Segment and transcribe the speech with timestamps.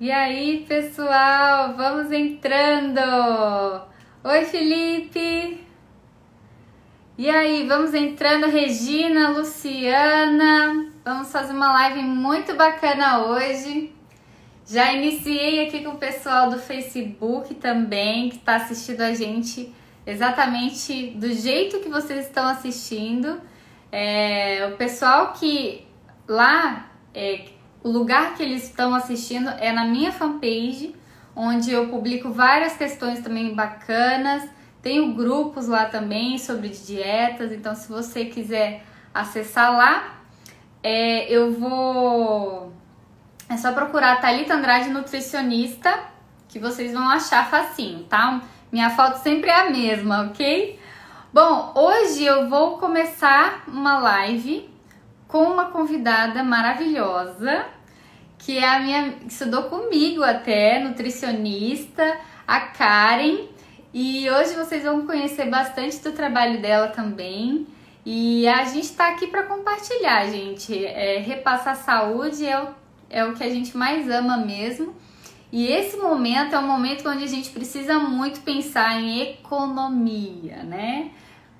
[0.00, 2.98] E aí, pessoal, vamos entrando!
[4.24, 5.64] Oi, Felipe!
[7.16, 10.90] E aí, vamos entrando, Regina, Luciana.
[11.04, 13.94] Vamos fazer uma live muito bacana hoje.
[14.66, 19.72] Já iniciei aqui com o pessoal do Facebook também, que está assistindo a gente
[20.04, 23.40] exatamente do jeito que vocês estão assistindo.
[23.92, 25.86] É, o pessoal que
[26.26, 27.53] lá, é,
[27.84, 30.96] o lugar que eles estão assistindo é na minha fanpage,
[31.36, 34.42] onde eu publico várias questões também bacanas
[34.84, 38.84] tenho grupos lá também sobre dietas, então se você quiser
[39.14, 40.18] acessar lá,
[40.82, 42.70] é, eu vou.
[43.48, 46.00] É só procurar Thalita Andrade Nutricionista,
[46.48, 48.42] que vocês vão achar facinho, tá?
[48.70, 50.78] Minha foto sempre é a mesma, ok?
[51.32, 54.68] Bom, hoje eu vou começar uma live
[55.26, 57.64] com uma convidada maravilhosa,
[58.38, 59.12] que é a minha.
[59.12, 63.48] que estudou comigo até, nutricionista, a Karen.
[63.92, 67.66] E hoje vocês vão conhecer bastante do trabalho dela também.
[68.04, 70.84] E a gente está aqui para compartilhar, gente.
[70.84, 72.68] É, repassar saúde é o,
[73.08, 74.94] é o que a gente mais ama mesmo.
[75.50, 81.12] E esse momento é um momento onde a gente precisa muito pensar em economia, né?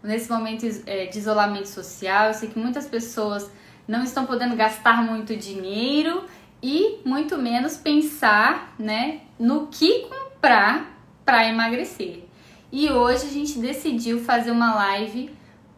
[0.02, 3.48] Nesse momento é, de isolamento social, eu sei que muitas pessoas
[3.86, 6.24] não estão podendo gastar muito dinheiro
[6.64, 12.24] e muito menos pensar, né, no que comprar para emagrecer.
[12.72, 15.30] E hoje a gente decidiu fazer uma live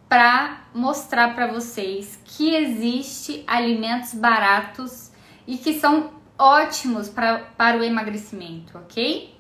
[0.09, 5.11] para mostrar para vocês que existe alimentos baratos
[5.45, 9.35] e que são ótimos pra, para o emagrecimento, ok?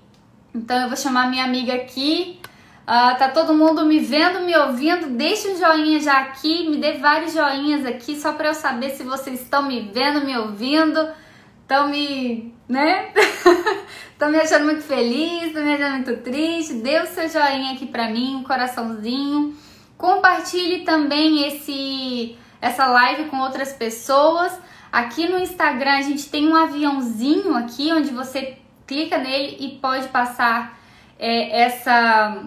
[0.53, 2.41] Então eu vou chamar minha amiga aqui.
[2.83, 5.17] Uh, tá todo mundo me vendo, me ouvindo?
[5.17, 9.05] Deixa um joinha já aqui, me dê vários joinhas aqui só para eu saber se
[9.05, 11.09] vocês estão me vendo, me ouvindo,
[11.67, 13.13] estão me, né?
[14.17, 16.75] Tô me achando muito feliz, tô me achando muito triste.
[16.75, 19.55] Dê o seu joinha aqui pra mim, um coraçãozinho.
[19.99, 24.59] Compartilhe também esse essa live com outras pessoas.
[24.91, 28.57] Aqui no Instagram a gente tem um aviãozinho aqui onde você
[28.87, 30.81] clica nele e pode passar
[31.19, 32.45] é, essa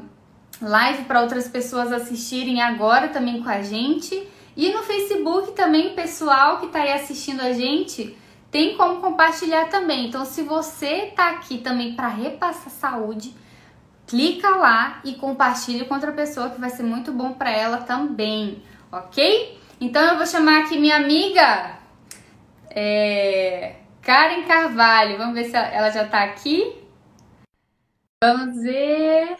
[0.59, 4.27] live para outras pessoas assistirem agora também com a gente.
[4.57, 8.17] E no Facebook também, pessoal que está aí assistindo a gente
[8.51, 10.07] tem como compartilhar também.
[10.07, 13.35] Então, se você tá aqui também para repassar saúde,
[14.07, 18.63] clica lá e compartilhe com outra pessoa que vai ser muito bom para ela também,
[18.91, 19.59] ok?
[19.79, 21.77] Então, eu vou chamar aqui minha amiga
[22.69, 25.17] é, Karen Carvalho.
[25.17, 26.75] Vamos ver se ela já tá aqui.
[28.23, 29.37] Vamos ver.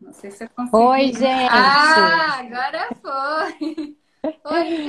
[0.00, 0.76] Não sei se eu consigo.
[0.76, 1.48] Oi, gente!
[1.50, 3.96] Ah, agora foi!
[4.24, 4.88] Oi,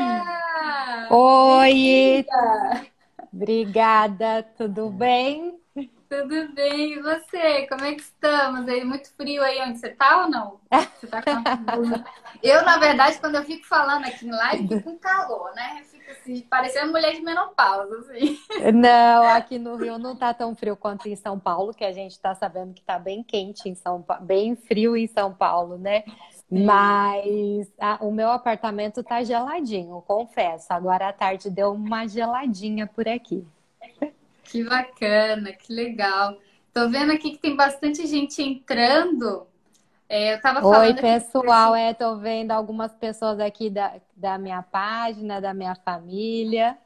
[1.11, 2.25] Oi!
[3.33, 5.59] Obrigada, tudo bem?
[6.09, 7.67] Tudo bem, e você?
[7.67, 8.67] Como é que estamos?
[8.69, 10.61] Aí, muito frio aí onde você tá ou não?
[10.95, 11.33] Você tá com
[12.41, 15.83] Eu, na verdade, quando eu fico falando aqui em live, fico com calor, né?
[15.91, 18.37] Fico assim, parecendo mulher de menopausa, assim.
[18.73, 22.17] Não, aqui no Rio não tá tão frio quanto em São Paulo, que a gente
[22.19, 26.03] tá sabendo que tá bem quente em São Paulo, bem frio em São Paulo, né?
[26.49, 30.71] Mas a, o meu apartamento tá geladinho, confesso.
[30.71, 33.45] Agora à tarde deu uma geladinha por aqui.
[34.43, 36.37] Que bacana, que legal.
[36.71, 39.47] Tô vendo aqui que tem bastante gente entrando.
[40.07, 40.81] É, eu tava falando.
[40.81, 41.73] Oi, pessoal.
[41.73, 41.81] Aqui...
[41.81, 46.77] É, tô vendo algumas pessoas aqui da, da minha página, da minha família.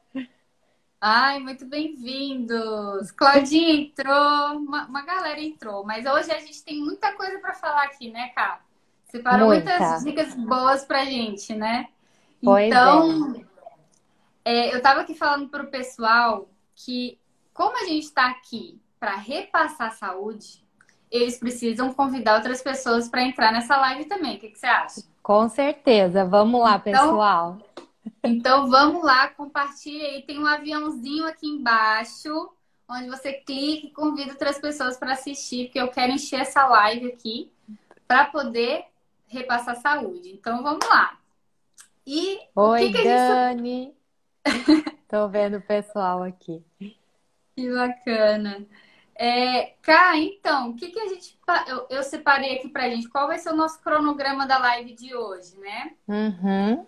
[0.98, 3.10] Ai, muito bem-vindos.
[3.10, 7.84] Claudinha entrou, uma, uma, galera entrou, mas hoje a gente tem muita coisa para falar
[7.84, 8.60] aqui, né, Cá?
[9.10, 9.78] Separou Muita.
[9.78, 11.88] muitas dicas boas pra gente, né?
[12.42, 13.50] Pois então, é.
[14.44, 17.18] É, eu tava aqui falando pro pessoal que,
[17.52, 20.64] como a gente está aqui para repassar saúde,
[21.10, 24.36] eles precisam convidar outras pessoas para entrar nessa live também.
[24.36, 25.02] O que, que, você acha?
[25.22, 26.24] Com certeza.
[26.24, 27.58] Vamos lá, então, pessoal.
[28.22, 30.22] Então, vamos lá, compartilha aí.
[30.22, 32.50] Tem um aviãozinho aqui embaixo,
[32.88, 37.08] onde você clica e convida outras pessoas para assistir, porque eu quero encher essa live
[37.08, 37.52] aqui
[38.06, 38.89] para poder
[39.30, 40.30] repassar saúde.
[40.30, 41.18] Então vamos lá.
[42.06, 43.94] E Oi, que que Dani.
[44.46, 45.00] Gente...
[45.08, 46.62] Tô vendo o pessoal aqui.
[47.56, 48.66] Que bacana.
[49.14, 51.38] É, Cá, então, o que, que a gente.
[51.66, 53.08] Eu, eu, separei aqui pra gente.
[53.08, 55.92] Qual vai ser o nosso cronograma da live de hoje, né?
[56.08, 56.86] Uhum.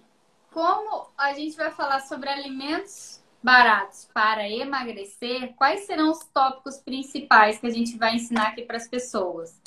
[0.50, 7.58] Como a gente vai falar sobre alimentos baratos para emagrecer, quais serão os tópicos principais
[7.58, 9.60] que a gente vai ensinar aqui para as pessoas?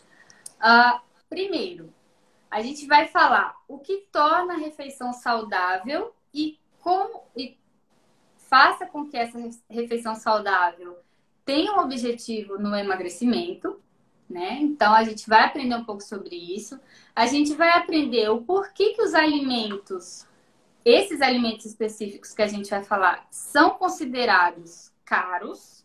[0.59, 0.99] Uh,
[1.29, 1.93] primeiro,
[2.55, 7.57] a gente vai falar o que torna a refeição saudável e como, e
[8.37, 9.37] faça com que essa
[9.69, 10.97] refeição saudável
[11.43, 13.77] tenha um objetivo no emagrecimento,
[14.29, 14.57] né?
[14.61, 16.79] Então a gente vai aprender um pouco sobre isso.
[17.13, 20.25] A gente vai aprender o porquê que os alimentos,
[20.85, 25.84] esses alimentos específicos que a gente vai falar, são considerados caros.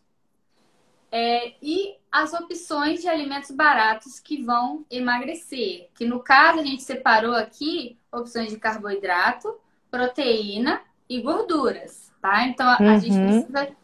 [1.11, 5.89] É, e as opções de alimentos baratos que vão emagrecer.
[5.93, 9.59] Que no caso a gente separou aqui opções de carboidrato,
[9.89, 12.45] proteína e gorduras, tá?
[12.47, 12.89] Então a, uhum.
[12.89, 13.75] a gente precisa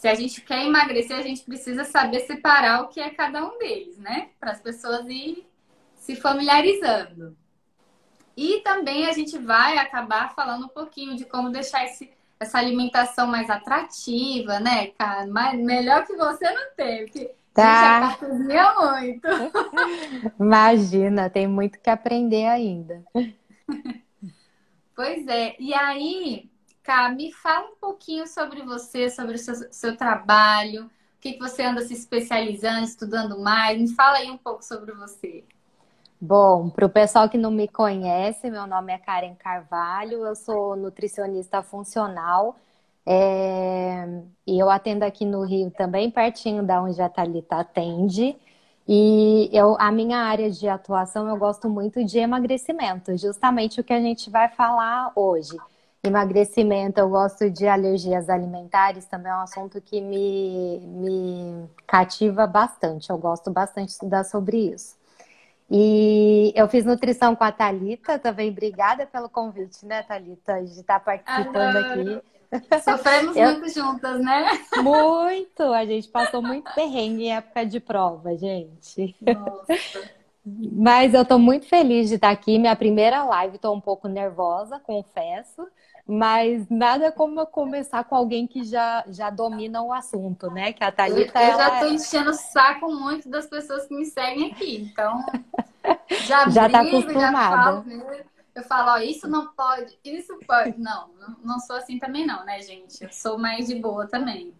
[0.00, 3.58] se a gente quer emagrecer, a gente precisa saber separar o que é cada um
[3.58, 4.30] deles, né?
[4.40, 5.46] Para as pessoas irem
[5.94, 7.36] se familiarizando.
[8.34, 12.10] E também a gente vai acabar falando um pouquinho de como deixar esse,
[12.40, 15.26] essa alimentação mais atrativa, né, cara?
[15.26, 17.98] Mas melhor que você não tem, porque tá.
[17.98, 19.28] a gente cozinha muito.
[20.40, 23.04] Imagina, tem muito que aprender ainda.
[24.96, 25.54] Pois é.
[25.58, 26.50] E aí,
[26.82, 30.90] Cá, me fala um pouquinho sobre você, sobre o seu, seu trabalho, o
[31.20, 33.78] que, que você anda se especializando, estudando mais.
[33.78, 35.44] Me fala aí um pouco sobre você.
[36.20, 40.76] Bom, para o pessoal que não me conhece, meu nome é Karen Carvalho, eu sou
[40.76, 42.56] nutricionista funcional
[43.06, 44.22] é...
[44.46, 48.36] e eu atendo aqui no Rio também, pertinho da onde a Thalita atende.
[48.86, 53.92] E eu, a minha área de atuação, eu gosto muito de emagrecimento, justamente o que
[53.92, 55.56] a gente vai falar hoje.
[56.02, 63.10] Emagrecimento, eu gosto de alergias alimentares, também é um assunto que me, me cativa bastante.
[63.10, 64.99] Eu gosto bastante de estudar sobre isso.
[65.70, 68.50] E eu fiz nutrição com a Thalita também.
[68.50, 72.22] Obrigada pelo convite, né, Thalita, de estar participando aqui.
[72.82, 73.52] Sofremos eu...
[73.52, 74.46] muito juntas, né?
[74.82, 75.62] Muito!
[75.62, 79.14] A gente passou muito perrengue em época de prova, gente.
[79.20, 80.10] Nossa.
[80.44, 82.58] Mas eu estou muito feliz de estar aqui.
[82.58, 85.66] Minha primeira live, estou um pouco nervosa, confesso.
[86.10, 90.72] Mas nada como começar com alguém que já, já domina o assunto, né?
[90.72, 91.92] Que a Thalita, eu, eu já estou é...
[91.92, 94.90] enchendo o saco muito das pessoas que me seguem aqui.
[94.90, 95.24] Então,
[96.26, 97.30] já, já tá acostumada.
[97.30, 97.84] Já falo,
[98.56, 100.78] eu falo, ó, isso não pode, isso pode.
[100.80, 101.10] Não,
[101.44, 103.04] não sou assim também não, né, gente?
[103.04, 104.52] Eu sou mais de boa também.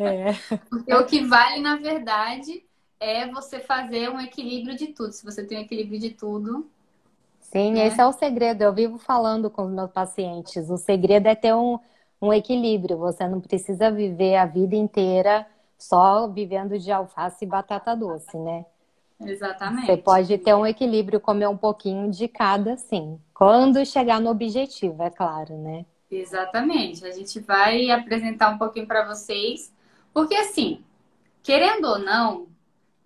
[0.00, 0.56] É.
[0.70, 2.64] Porque o que vale, na verdade,
[2.98, 5.12] é você fazer um equilíbrio de tudo.
[5.12, 6.66] Se você tem um equilíbrio de tudo,
[7.56, 7.86] Sim, né?
[7.86, 8.60] esse é o segredo.
[8.60, 10.68] Eu vivo falando com os meus pacientes.
[10.68, 11.78] O segredo é ter um,
[12.20, 12.98] um equilíbrio.
[12.98, 15.46] Você não precisa viver a vida inteira
[15.78, 18.66] só vivendo de alface e batata doce, né?
[19.18, 19.86] Exatamente.
[19.86, 23.18] Você pode ter um equilíbrio, comer um pouquinho de cada, sim.
[23.32, 25.86] Quando chegar no objetivo, é claro, né?
[26.10, 27.06] Exatamente.
[27.06, 29.72] A gente vai apresentar um pouquinho para vocês,
[30.12, 30.84] porque assim,
[31.42, 32.48] querendo ou não,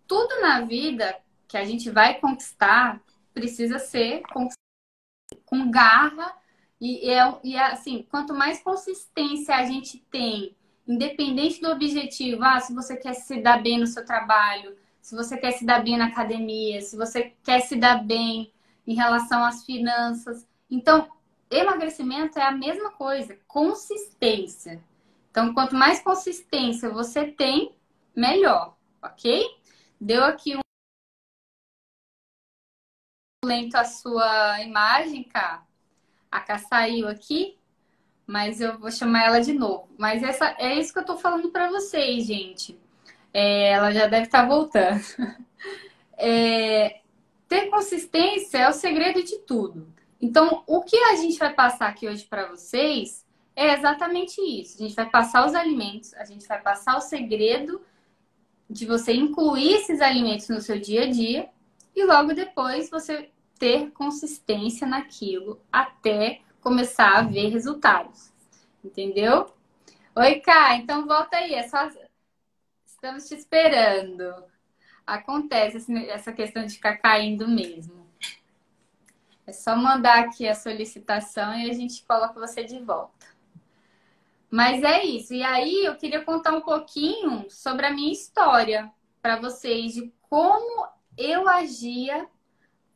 [0.08, 3.00] tudo na vida que a gente vai conquistar
[3.40, 4.48] precisa ser com,
[5.46, 6.34] com garra
[6.81, 10.54] e, é, e é assim, quanto mais consistência a gente tem,
[10.87, 15.37] independente do objetivo, ah, se você quer se dar bem no seu trabalho, se você
[15.38, 18.52] quer se dar bem na academia, se você quer se dar bem
[18.87, 20.46] em relação às finanças.
[20.70, 21.08] Então,
[21.50, 24.82] emagrecimento é a mesma coisa, consistência.
[25.31, 27.74] Então, quanto mais consistência você tem,
[28.15, 29.46] melhor, ok?
[30.00, 30.60] Deu aqui um
[33.44, 35.65] lento a sua imagem, Cá.
[36.31, 37.56] A Cá saiu aqui,
[38.27, 39.89] mas eu vou chamar ela de novo.
[39.97, 42.79] Mas essa, é isso que eu tô falando para vocês, gente.
[43.32, 45.03] É, ela já deve estar tá voltando.
[46.23, 47.01] É,
[47.49, 49.89] ter consistência é o segredo de tudo.
[50.20, 53.25] Então, o que a gente vai passar aqui hoje para vocês
[53.56, 54.77] é exatamente isso.
[54.77, 57.81] A gente vai passar os alimentos, a gente vai passar o segredo
[58.69, 61.49] de você incluir esses alimentos no seu dia a dia
[61.94, 68.32] e logo depois você ter consistência naquilo até começar a ver resultados.
[68.82, 69.53] Entendeu?
[70.17, 71.89] Oi, Cá, então volta aí, é só
[72.85, 74.32] estamos te esperando.
[75.06, 78.09] Acontece essa questão de ficar caindo mesmo.
[79.47, 83.27] É só mandar aqui a solicitação e a gente coloca você de volta.
[84.51, 85.32] Mas é isso.
[85.32, 88.93] E aí eu queria contar um pouquinho sobre a minha história
[89.23, 90.87] para vocês de como
[91.20, 92.27] eu agia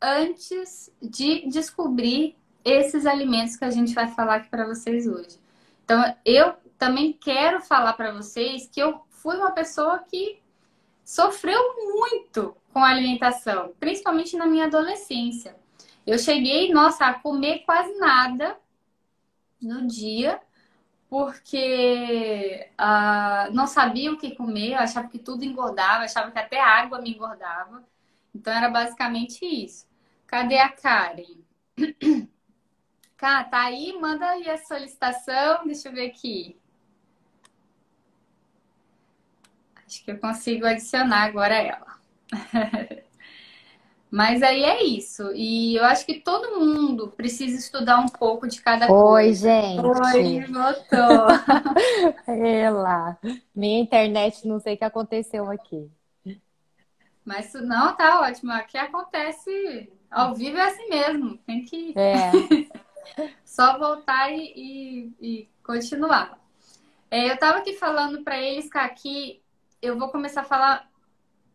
[0.01, 5.39] antes de descobrir esses alimentos que a gente vai falar aqui para vocês hoje.
[5.85, 10.43] Então, eu também quero falar para vocês que eu fui uma pessoa que
[11.05, 11.61] sofreu
[11.95, 15.55] muito com a alimentação, principalmente na minha adolescência.
[16.07, 18.57] Eu cheguei, nossa, a comer quase nada
[19.61, 20.41] no dia,
[21.09, 26.61] porque uh, não sabia o que comer, eu achava que tudo engordava, achava que até
[26.61, 27.85] água me engordava.
[28.35, 29.87] Então era basicamente isso.
[30.27, 31.39] Cadê a Karen?
[33.17, 33.93] Cá, tá aí?
[34.01, 35.65] Manda aí a solicitação.
[35.65, 36.59] Deixa eu ver aqui.
[39.87, 41.99] Acho que eu consigo adicionar agora ela.
[44.11, 45.33] Mas aí é isso.
[45.35, 49.51] E eu acho que todo mundo precisa estudar um pouco de cada Oi, coisa.
[49.51, 49.81] gente.
[49.85, 51.27] Oi, voltou.
[52.27, 53.19] Ela.
[53.55, 55.91] Minha internet, não sei o que aconteceu aqui.
[57.25, 58.53] Mas não, tá ótimo.
[58.53, 61.39] Aqui acontece ao vivo é assim mesmo.
[61.39, 62.31] Tem que É.
[63.45, 66.39] só voltar e, e- e continuar.
[67.11, 69.43] É, eu tava aqui falando para eles que aqui
[69.81, 70.91] eu vou começar a falar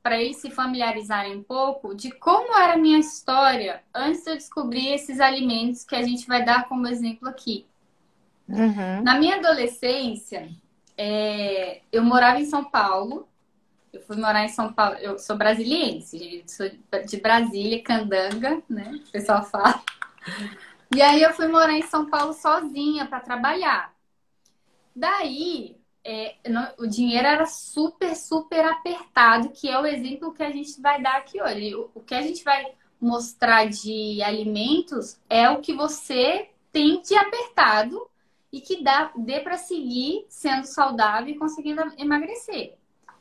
[0.02, 4.38] para eles se familiarizarem um pouco de como era a minha história antes de eu
[4.38, 7.66] descobrir esses alimentos que a gente vai dar como exemplo aqui.
[8.48, 9.04] Uhum.
[9.04, 10.50] Na minha adolescência,
[10.98, 13.29] é, eu morava em São Paulo.
[13.92, 14.96] Eu fui morar em São Paulo.
[14.96, 16.44] Eu sou brasiliense.
[16.48, 16.70] Sou
[17.06, 19.02] de Brasília, Candanga, né?
[19.08, 19.82] O pessoal fala.
[20.96, 23.94] E aí eu fui morar em São Paulo sozinha para trabalhar.
[24.96, 26.36] Daí, é,
[26.78, 31.18] o dinheiro era super, super apertado, que é o exemplo que a gente vai dar
[31.18, 31.76] aqui hoje.
[31.76, 37.16] O, o que a gente vai mostrar de alimentos é o que você tem de
[37.16, 38.10] apertado
[38.52, 42.79] e que dá, dê para seguir sendo saudável e conseguindo emagrecer.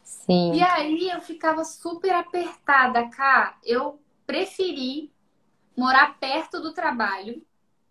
[0.09, 0.53] Sim.
[0.55, 3.59] E aí eu ficava super apertada, cá.
[3.63, 5.13] Eu preferi
[5.77, 7.45] morar perto do trabalho,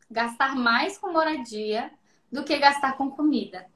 [0.09, 1.91] gastar mais com moradia
[2.31, 3.67] do que gastar com comida.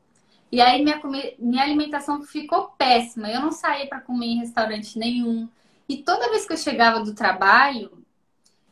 [0.51, 3.29] E aí minha, comi- minha alimentação ficou péssima.
[3.31, 5.49] Eu não saía para comer em restaurante nenhum.
[5.89, 8.05] E toda vez que eu chegava do trabalho,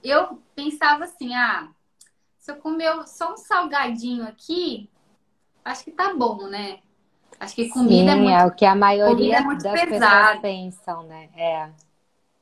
[0.03, 1.69] eu pensava assim: ah,
[2.39, 4.89] se eu comer só um salgadinho aqui,
[5.65, 6.79] acho que tá bom, né?
[7.39, 9.85] Acho que comida é Sim, muito é o que a maioria é muito das pesada.
[9.85, 11.29] pessoas pensam, né?
[11.35, 11.71] É.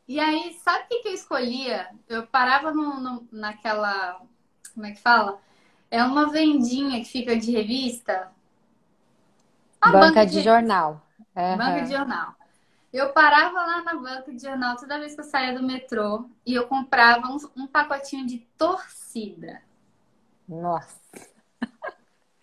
[0.07, 1.89] E aí, sabe o que, que eu escolhia?
[2.07, 4.21] Eu parava no, no- naquela.
[4.73, 5.39] Como é que fala?
[5.91, 8.31] É uma vendinha que fica de revista.
[9.83, 11.01] Uma Banca de jornal.
[11.51, 11.83] Banca Aham.
[11.83, 12.35] de jornal.
[12.93, 16.53] Eu parava lá na banca de jornal toda vez que eu saía do metrô e
[16.55, 19.61] eu comprava um, um pacotinho de torcida.
[20.47, 20.99] Nossa.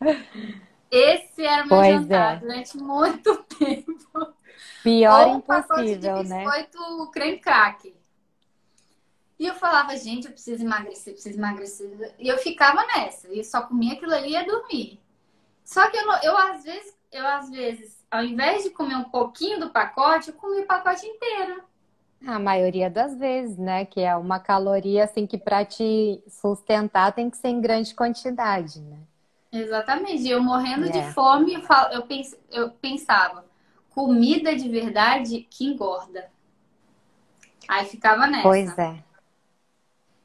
[0.95, 2.39] Esse era o meu Pois jantar é.
[2.39, 4.35] durante muito tempo.
[4.85, 6.45] Pior Ou um de impossível, né?
[6.45, 7.95] biscoito creme cracker.
[9.37, 12.15] E eu falava, gente, eu preciso emagrecer, preciso emagrecer.
[12.17, 13.29] E eu ficava nessa.
[13.29, 15.01] E eu só comia aquilo ali e ia dormir.
[15.65, 19.59] Só que eu, eu às vezes, eu às vezes, ao invés de comer um pouquinho
[19.59, 21.65] do pacote, eu comia o pacote inteiro.
[22.25, 23.85] A maioria das vezes, né?
[23.85, 28.81] Que é uma caloria assim que para te sustentar tem que ser em grande quantidade,
[28.81, 28.99] né?
[29.55, 30.29] Exatamente.
[30.29, 31.13] Eu morrendo de É.
[31.13, 33.47] fome, eu, fal- eu pens- eu pensava,
[33.91, 36.29] comida de verdade que engorda.
[37.69, 38.43] Aí ficava nessa.
[38.43, 39.03] Pois é.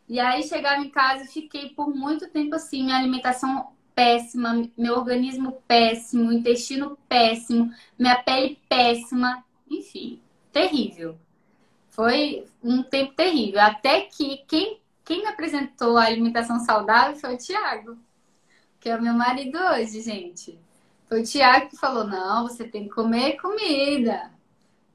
[0.07, 4.95] E aí chegava em casa e fiquei por muito tempo assim, minha alimentação péssima, meu
[4.95, 10.19] organismo péssimo, intestino péssimo, minha pele péssima, enfim,
[10.51, 11.17] terrível.
[11.91, 13.62] Foi um tempo terrível.
[13.62, 17.98] Até que quem, quem me apresentou a alimentação saudável foi o Tiago,
[18.79, 20.59] que é o meu marido hoje, gente.
[21.07, 24.31] Foi o Tiago que falou: não, você tem que comer comida.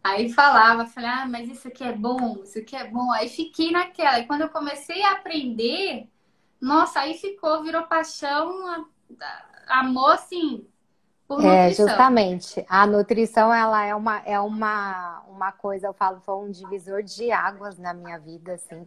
[0.03, 3.11] Aí falava, falei, ah, mas isso aqui é bom, isso aqui é bom.
[3.13, 4.21] Aí fiquei naquela.
[4.21, 6.09] E quando eu comecei a aprender,
[6.61, 8.87] nossa, aí ficou, virou paixão,
[9.69, 10.67] amor, assim,
[11.29, 11.73] por É, nutrição.
[11.73, 12.65] justamente.
[12.69, 17.31] A nutrição, ela é uma, é uma, uma coisa, eu falo, foi um divisor de
[17.33, 18.87] águas na minha vida, assim.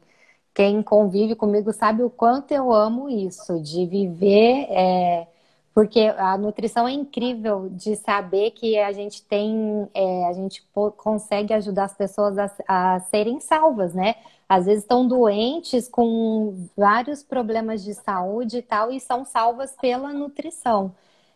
[0.58, 5.28] Quem convive comigo sabe o quanto eu amo isso, de viver, é,
[5.72, 11.54] porque a nutrição é incrível de saber que a gente tem, é, a gente consegue
[11.54, 14.16] ajudar as pessoas a, a serem salvas, né?
[14.50, 20.12] Às vezes estão doentes com vários problemas de saúde e tal, e são salvas pela
[20.12, 20.92] nutrição.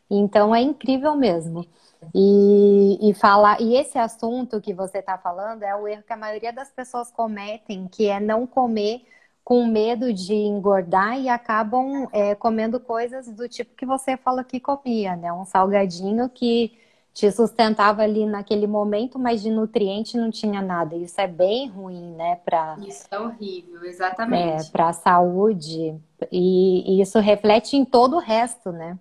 [0.09, 1.67] Então é incrível mesmo.
[2.13, 6.17] E, e falar, e esse assunto que você está falando é o erro que a
[6.17, 9.05] maioria das pessoas cometem, que é não comer
[9.43, 14.59] com medo de engordar e acabam é, comendo coisas do tipo que você falou que
[14.59, 15.31] comia, né?
[15.33, 16.77] Um salgadinho que
[17.13, 20.95] te sustentava ali naquele momento, mas de nutriente não tinha nada.
[20.95, 22.37] Isso é bem ruim, né?
[22.45, 24.71] Para Isso é horrível, é, exatamente.
[24.71, 25.99] para a saúde.
[26.31, 28.97] E, e isso reflete em todo o resto, né?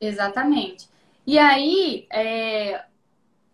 [0.00, 0.88] Exatamente.
[1.30, 2.84] E aí, é,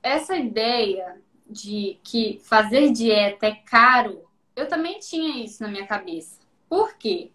[0.02, 4.24] essa ideia de que fazer dieta é caro,
[4.56, 6.40] eu também tinha isso na minha cabeça.
[6.70, 7.30] Por quê?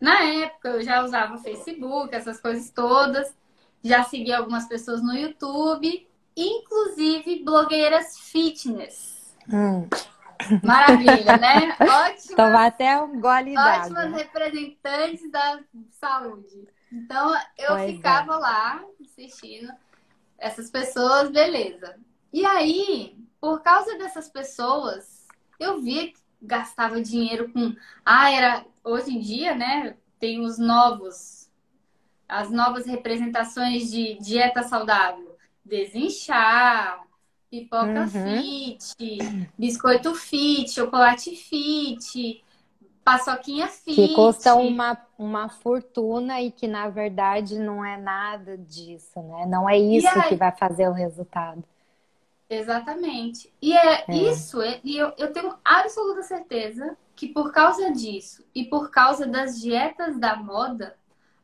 [0.00, 3.36] Na época eu já usava Facebook, essas coisas todas,
[3.84, 9.36] já segui algumas pessoas no YouTube, inclusive blogueiras fitness.
[9.52, 9.86] Hum.
[10.64, 11.76] Maravilha, né?
[11.78, 12.36] Ótimo.
[12.40, 13.54] Tomar até um gole.
[13.58, 16.66] Ótimas representantes da saúde.
[16.92, 17.92] Então, eu pois é.
[17.92, 18.36] ficava é.
[18.36, 19.72] lá assistindo
[20.38, 21.98] essas pessoas, beleza.
[22.32, 25.26] E aí, por causa dessas pessoas,
[25.58, 27.74] eu via que gastava dinheiro com.
[28.04, 28.64] Ah, era.
[28.84, 29.96] Hoje em dia, né?
[30.18, 31.48] Tem os novos.
[32.28, 35.36] As novas representações de dieta saudável.
[35.64, 37.06] Desinchar,
[37.50, 38.08] pipoca uhum.
[38.08, 39.18] fit,
[39.58, 42.41] biscoito fit, chocolate fit,
[43.04, 43.94] paçoquinha fit.
[43.94, 49.46] Que custa uma, uma fortuna e que, na verdade, não é nada disso, né?
[49.46, 50.28] Não é isso aí...
[50.28, 51.62] que vai fazer o resultado.
[52.48, 53.52] Exatamente.
[53.62, 54.14] E é, é.
[54.14, 59.26] isso, é, e eu, eu tenho absoluta certeza que por causa disso e por causa
[59.26, 60.96] das dietas da moda,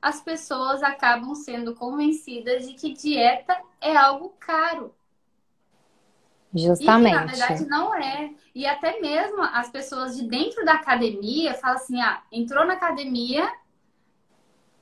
[0.02, 4.94] as pessoas acabam sendo convencidas de que dieta é algo caro.
[6.54, 7.12] Justamente.
[7.12, 8.30] E na verdade não é.
[8.54, 13.50] E até mesmo as pessoas de dentro da academia falam assim: ah, entrou na academia,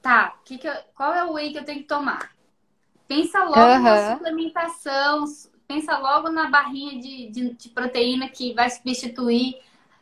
[0.01, 2.31] tá, que que eu, qual é o whey que eu tenho que tomar?
[3.09, 3.83] Pensa logo uhum.
[3.83, 5.25] na suplementação,
[5.67, 9.61] pensa logo na barrinha de, de, de proteína que vai substituir,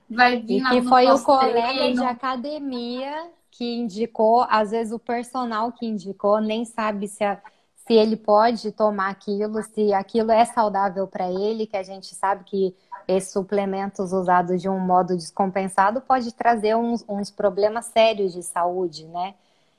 [0.09, 4.99] vai vir e na, que foi o colega de academia que indicou, às vezes o
[4.99, 7.40] personal que indicou nem sabe se, a,
[7.86, 12.44] se ele pode tomar aquilo, se aquilo é saudável para ele, que a gente sabe
[12.44, 12.74] que
[13.06, 19.04] esses suplementos usados de um modo descompensado pode trazer uns, uns problemas sérios de saúde,
[19.06, 19.34] né?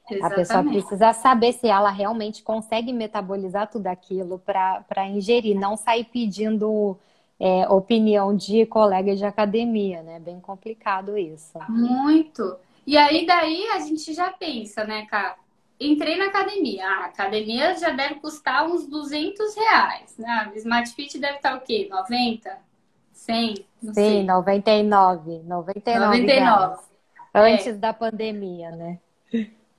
[0.07, 0.23] Exatamente.
[0.23, 6.03] A pessoa precisa saber se ela realmente consegue metabolizar tudo aquilo para ingerir, não sair
[6.03, 6.95] pedindo
[7.39, 10.19] é, opinião de colega de academia, né?
[10.19, 11.57] Bem complicado isso.
[11.67, 12.55] Muito.
[12.85, 15.35] E aí daí a gente já pensa, né, cara?
[15.79, 16.87] Entrei na academia.
[16.87, 20.51] A academia já deve custar uns 200 reais, né?
[20.53, 21.87] O Smart Fit deve estar o quê?
[21.89, 22.57] 90?
[23.11, 23.65] 100?
[23.81, 24.23] Não Sim, sei.
[24.23, 25.43] 99.
[25.43, 26.05] 99.
[26.05, 26.83] 99.
[27.33, 27.73] Antes é.
[27.73, 28.99] da pandemia, né?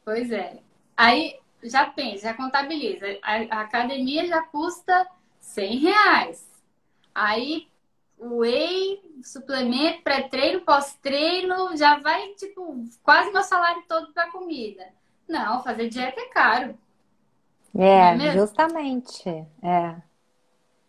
[0.05, 0.59] Pois é.
[0.97, 3.07] Aí já pensa, já contabiliza.
[3.23, 5.07] A, a academia já custa
[5.41, 6.47] 100 reais.
[7.15, 7.67] Aí
[8.19, 14.87] o whey, suplemento, pré-treino, pós-treino, já vai, tipo, quase meu salário todo para comida.
[15.29, 16.79] Não, fazer dieta é caro.
[17.75, 19.29] É, é justamente.
[19.63, 19.97] É.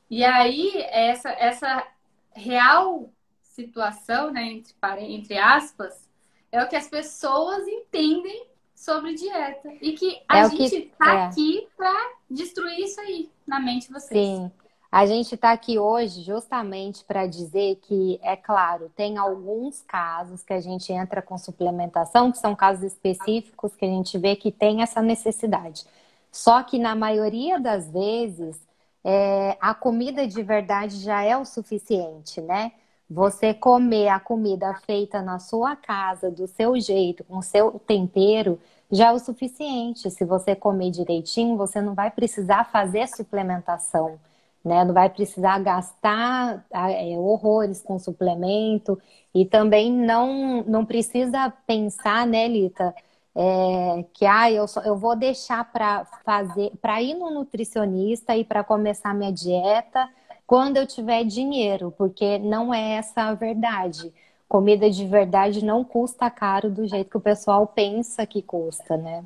[0.10, 1.86] E aí, essa, essa
[2.34, 3.10] real
[3.42, 6.08] situação, né, entre, entre aspas,
[6.52, 9.74] é o que as pessoas entendem sobre dieta.
[9.82, 10.92] E que a é gente que...
[10.98, 11.26] tá é.
[11.26, 11.94] aqui para
[12.30, 14.26] destruir isso aí na mente de vocês.
[14.26, 14.52] Sim.
[14.92, 20.54] A gente está aqui hoje justamente para dizer que, é claro, tem alguns casos que
[20.54, 24.82] a gente entra com suplementação, que são casos específicos que a gente vê que tem
[24.82, 25.86] essa necessidade.
[26.32, 28.62] Só que na maioria das vezes,
[29.04, 32.72] é, a comida de verdade já é o suficiente, né?
[33.10, 38.60] Você comer a comida feita na sua casa, do seu jeito, com o seu tempero,
[38.92, 40.12] já é o suficiente.
[40.12, 44.20] Se você comer direitinho, você não vai precisar fazer suplementação,
[44.68, 44.84] né?
[44.84, 49.00] Não vai precisar gastar é, horrores com suplemento
[49.34, 52.94] e também não, não precisa pensar, né, Lita?
[53.36, 58.44] É, que ah, eu, só, eu vou deixar para fazer, para ir no nutricionista e
[58.44, 60.10] para começar minha dieta
[60.48, 64.14] quando eu tiver dinheiro, porque não é essa a verdade.
[64.48, 69.26] Comida de verdade não custa caro do jeito que o pessoal pensa que custa, né?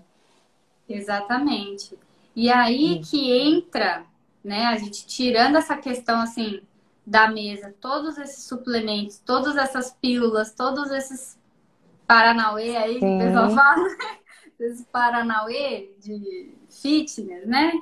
[0.90, 1.98] Exatamente.
[2.36, 4.04] E aí que entra,
[4.44, 6.62] né, a gente tirando essa questão assim
[7.06, 11.38] da mesa, todos esses suplementos, todas essas pílulas, todos esses
[12.08, 13.00] paranauê aí Sim.
[13.00, 13.88] que o pessoal fala,
[14.60, 17.74] esses paranauê de fitness, né?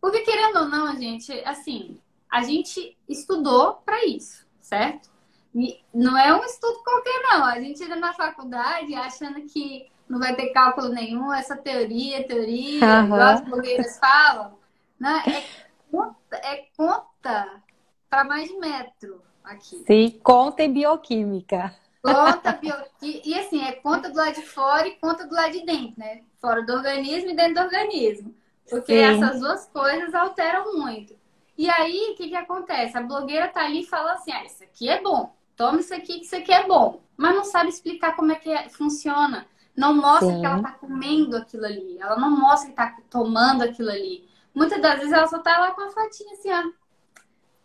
[0.00, 1.98] Porque querendo ou não, gente, assim,
[2.30, 5.08] a gente estudou para isso, certo?
[5.54, 7.44] E não é um estudo qualquer, não.
[7.44, 12.84] A gente entra na faculdade achando que não vai ter cálculo nenhum, essa teoria, teoria,
[12.84, 13.04] uhum.
[13.04, 14.58] igual as blogueiras falam,
[14.98, 15.22] né?
[15.26, 15.63] É
[15.94, 17.62] conta, é conta
[18.10, 19.84] para mais de metro aqui.
[19.86, 21.74] Sim, conta em bioquímica.
[22.02, 23.28] Conta bioquímica.
[23.28, 26.22] E assim, é conta do lado de fora e conta do lado de dentro, né?
[26.40, 28.34] Fora do organismo e dentro do organismo.
[28.68, 28.98] Porque Sim.
[28.98, 31.14] essas duas coisas alteram muito.
[31.56, 32.96] E aí, o que, que acontece?
[32.98, 36.18] A blogueira tá ali e fala assim: ah, isso aqui é bom, toma isso aqui
[36.18, 37.00] que isso aqui é bom.
[37.16, 39.46] Mas não sabe explicar como é que é, funciona.
[39.76, 40.40] Não mostra Sim.
[40.40, 41.98] que ela tá comendo aquilo ali.
[42.00, 44.28] Ela não mostra que tá tomando aquilo ali.
[44.54, 46.62] Muitas das vezes ela só tá lá com a fatinha assim, ó.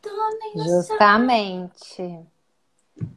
[0.02, 2.26] Tomem Justamente.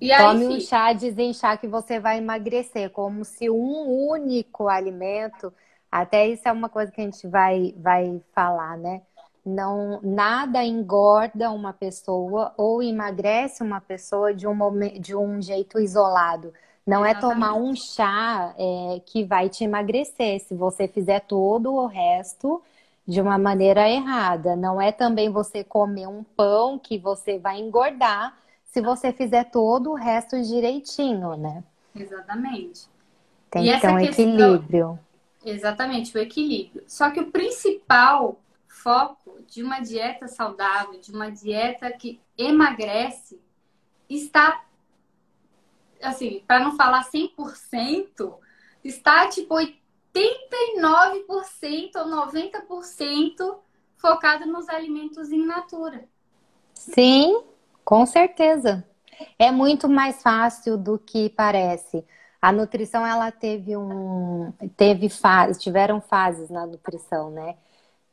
[0.00, 5.52] E aí, Tome um chá, desinchar que você vai emagrecer, como se um único alimento,
[5.90, 9.02] até isso é uma coisa que a gente vai, vai falar, né?
[9.44, 14.56] não nada engorda uma pessoa ou emagrece uma pessoa de um,
[15.00, 16.52] de um jeito isolado.
[16.86, 17.16] Não Exatamente.
[17.16, 20.40] é tomar um chá é, que vai te emagrecer.
[20.40, 22.62] Se você fizer todo o resto
[23.06, 24.56] de uma maneira errada.
[24.56, 29.90] Não é também você comer um pão que você vai engordar se você fizer todo
[29.90, 31.62] o resto direitinho, né?
[31.94, 32.88] Exatamente.
[33.50, 34.28] Tem que ter um questão...
[34.28, 34.98] equilíbrio.
[35.44, 36.84] Exatamente, o equilíbrio.
[36.86, 43.38] Só que o principal foco de uma dieta saudável, de uma dieta que emagrece,
[44.08, 44.64] está,
[46.02, 48.34] assim, para não falar 100%,
[48.82, 49.54] está tipo
[50.14, 53.58] 89% ou 90%
[53.96, 56.04] focado nos alimentos in natura.
[56.74, 57.42] Sim,
[57.84, 58.84] com certeza.
[59.38, 62.04] É muito mais fácil do que parece.
[62.40, 67.56] A nutrição ela teve um teve fase, tiveram fases na nutrição, né?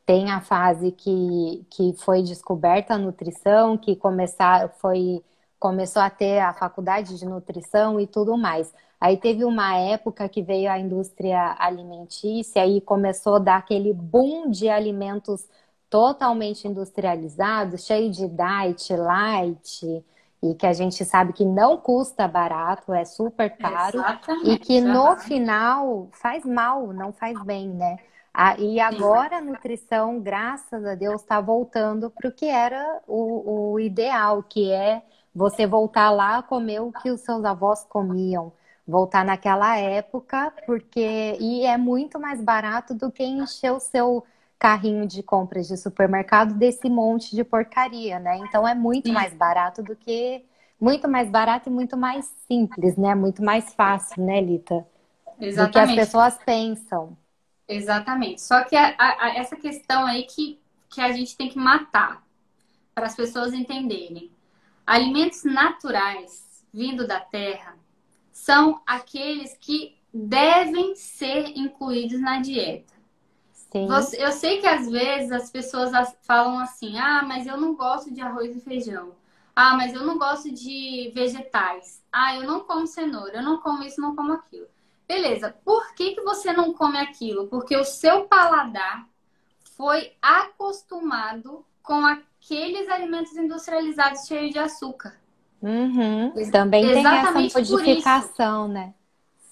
[0.06, 5.22] Tem a fase que, que foi descoberta a nutrição, que começar, foi,
[5.58, 8.72] começou a ter a faculdade de nutrição e tudo mais.
[9.00, 14.50] Aí teve uma época que veio a indústria alimentícia e começou a dar aquele boom
[14.50, 15.48] de alimentos
[15.88, 20.04] totalmente industrializados, cheio de diet, light,
[20.42, 24.50] e que a gente sabe que não custa barato, é super caro Exatamente.
[24.50, 27.98] e que no final faz mal, não faz bem, né?
[28.32, 33.72] Ah, e agora a nutrição, graças a Deus, está voltando para o que era o,
[33.72, 35.02] o ideal, que é
[35.34, 38.52] você voltar lá a comer o que os seus avós comiam
[38.90, 44.24] voltar naquela época, porque e é muito mais barato do que encher o seu
[44.58, 48.36] carrinho de compras de supermercado desse monte de porcaria, né?
[48.38, 50.44] Então é muito mais barato do que
[50.78, 53.14] muito mais barato e muito mais simples, né?
[53.14, 54.86] Muito mais fácil, né, Lita?
[55.40, 55.68] Exatamente.
[55.68, 57.16] Do que as pessoas pensam.
[57.68, 58.42] Exatamente.
[58.42, 60.58] Só que a, a, essa questão aí que,
[60.90, 62.22] que a gente tem que matar
[62.94, 64.30] para as pessoas entenderem.
[64.86, 67.79] Alimentos naturais vindo da terra
[68.40, 72.94] são aqueles que devem ser incluídos na dieta.
[73.86, 78.12] Você, eu sei que às vezes as pessoas falam assim: ah, mas eu não gosto
[78.12, 79.14] de arroz e feijão.
[79.54, 82.02] Ah, mas eu não gosto de vegetais.
[82.10, 84.66] Ah, eu não como cenoura, eu não como isso, não como aquilo.
[85.06, 87.46] Beleza, por que, que você não come aquilo?
[87.46, 89.06] Porque o seu paladar
[89.76, 95.19] foi acostumado com aqueles alimentos industrializados cheios de açúcar.
[95.62, 96.32] Uhum.
[96.50, 98.94] Também Exatamente tem essa modificação, né?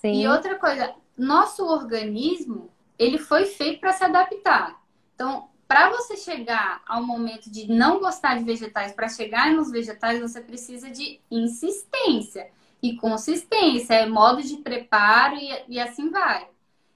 [0.00, 0.22] Sim.
[0.22, 4.80] E outra coisa, nosso organismo, ele foi feito para se adaptar.
[5.14, 10.20] Então, para você chegar ao momento de não gostar de vegetais, para chegar nos vegetais,
[10.20, 12.50] você precisa de insistência
[12.82, 16.48] e consistência, é modo de preparo e, e assim vai.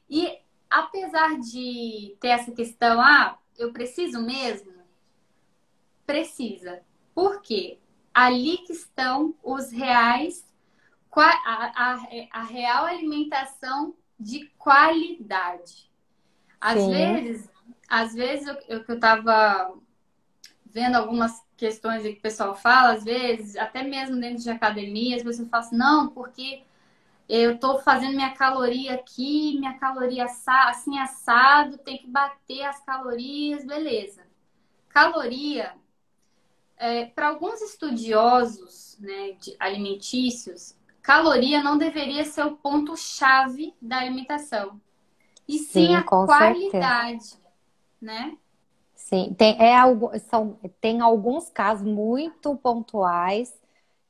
[0.09, 0.39] E
[0.71, 4.73] apesar de ter essa questão, ah, eu preciso mesmo?
[6.07, 6.81] Precisa.
[7.15, 7.79] Por quê?
[8.15, 10.45] Ali que estão os reais,
[11.15, 12.01] a, a,
[12.33, 15.91] a real alimentação de qualidade.
[16.61, 16.91] Às Sim.
[16.91, 17.51] vezes,
[17.89, 19.75] às vezes eu, eu, eu tava
[20.67, 25.23] vendo algumas questões que o pessoal fala, às vezes, até mesmo dentro de academia, as
[25.23, 26.63] pessoas falam assim, não, porque
[27.29, 33.65] eu estou fazendo minha caloria aqui, minha caloria assim assado, tem que bater as calorias,
[33.65, 34.23] beleza.
[34.89, 35.75] Caloria
[36.83, 44.81] é, para alguns estudiosos né, alimentícios, caloria não deveria ser o ponto-chave da alimentação.
[45.47, 47.41] E sim, sim a qualidade, certeza.
[48.01, 48.37] né?
[48.97, 49.77] Sim, tem, é,
[50.29, 53.55] são, tem alguns casos muito pontuais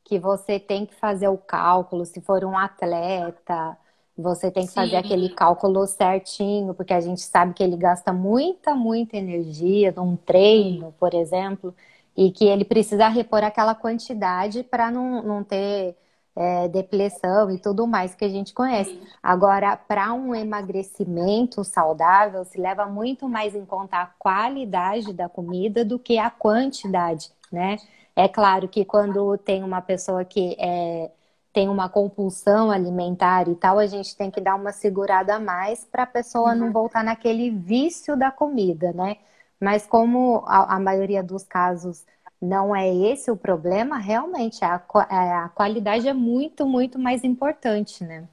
[0.03, 3.77] que você tem que fazer o cálculo, se for um atleta,
[4.17, 4.77] você tem que Sim.
[4.77, 10.17] fazer aquele cálculo certinho, porque a gente sabe que ele gasta muita, muita energia num
[10.17, 10.95] treino, Sim.
[10.99, 11.75] por exemplo
[12.17, 15.97] e que ele precisa repor aquela quantidade para não, não ter
[16.35, 18.99] é, depressão e tudo mais que a gente conhece.
[19.23, 25.85] Agora, para um emagrecimento saudável, se leva muito mais em conta a qualidade da comida
[25.85, 27.77] do que a quantidade, né?
[28.15, 31.11] É claro que quando tem uma pessoa que é,
[31.53, 35.85] tem uma compulsão alimentar e tal, a gente tem que dar uma segurada a mais
[35.85, 36.59] para a pessoa uhum.
[36.59, 39.17] não voltar naquele vício da comida, né?
[39.63, 42.05] Mas como a, a maioria dos casos
[42.41, 48.03] não é esse o problema, realmente a, é, a qualidade é muito, muito mais importante,
[48.03, 48.27] né?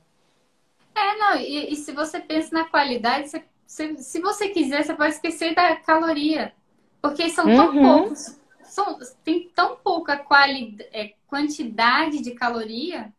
[0.96, 4.96] É, não, e, e se você pensa na qualidade, você, se, se você quiser, você
[4.96, 6.52] pode esquecer da caloria.
[7.00, 7.84] Porque são tão uhum.
[7.84, 13.14] poucos, são, tem tão pouca quali, é, quantidade de caloria,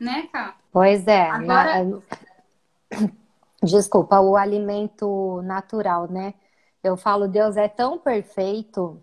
[0.00, 0.54] né, cara?
[0.72, 1.28] Pois é.
[1.28, 1.84] Agora...
[1.84, 2.00] Na...
[3.62, 6.34] Desculpa, o alimento natural, né?
[6.86, 9.02] Eu falo, Deus é tão perfeito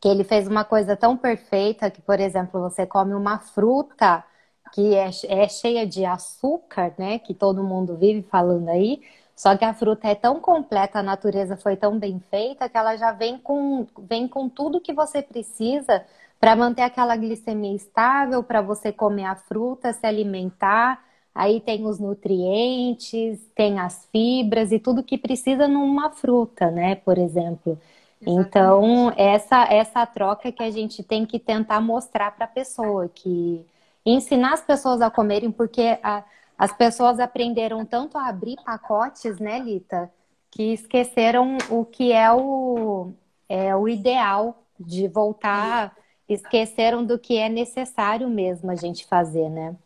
[0.00, 4.24] que ele fez uma coisa tão perfeita que, por exemplo, você come uma fruta
[4.72, 7.18] que é, é cheia de açúcar, né?
[7.18, 9.02] Que todo mundo vive falando aí.
[9.34, 12.96] Só que a fruta é tão completa, a natureza foi tão bem feita que ela
[12.96, 16.04] já vem com, vem com tudo que você precisa
[16.40, 21.02] para manter aquela glicemia estável, para você comer a fruta, se alimentar.
[21.38, 26.96] Aí tem os nutrientes, tem as fibras e tudo que precisa numa fruta, né?
[26.96, 27.78] Por exemplo.
[28.26, 33.64] Então, essa, essa troca que a gente tem que tentar mostrar para a pessoa, que
[34.04, 36.24] ensinar as pessoas a comerem, porque a,
[36.58, 40.10] as pessoas aprenderam tanto a abrir pacotes, né, Lita,
[40.50, 43.12] que esqueceram o que é o,
[43.48, 45.96] é o ideal de voltar,
[46.28, 49.76] esqueceram do que é necessário mesmo a gente fazer, né?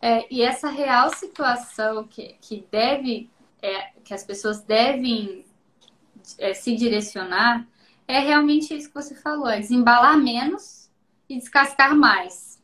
[0.00, 3.30] É, e essa real situação que, que deve,
[3.62, 5.44] é, que as pessoas devem
[6.38, 7.66] é, se direcionar
[8.06, 10.88] é realmente isso que você falou, é desembalar menos
[11.28, 12.62] e descascar mais,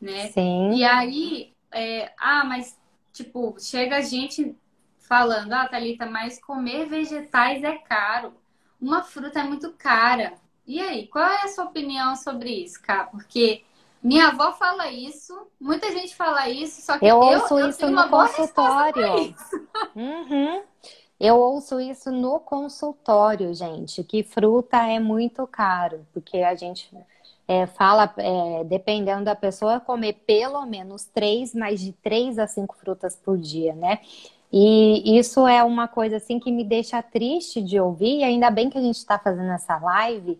[0.00, 0.28] né?
[0.28, 0.74] Sim.
[0.74, 2.78] E aí, é, ah, mas
[3.12, 4.56] tipo, chega a gente
[5.00, 8.34] falando, ah, Thalita, mas comer vegetais é caro.
[8.80, 10.34] Uma fruta é muito cara.
[10.66, 13.04] E aí, qual é a sua opinião sobre isso, Cá?
[13.04, 13.64] Porque
[14.02, 17.90] minha avó fala isso, muita gente fala isso, só que eu, eu ouço eu isso
[17.90, 19.34] no consultório.
[19.94, 20.62] Uhum.
[21.18, 26.88] Eu ouço isso no consultório, gente, que fruta é muito caro, porque a gente
[27.48, 32.76] é, fala, é, dependendo da pessoa, comer pelo menos três, mais de três a cinco
[32.76, 33.98] frutas por dia, né?
[34.52, 38.70] E isso é uma coisa assim que me deixa triste de ouvir, e ainda bem
[38.70, 40.38] que a gente está fazendo essa live,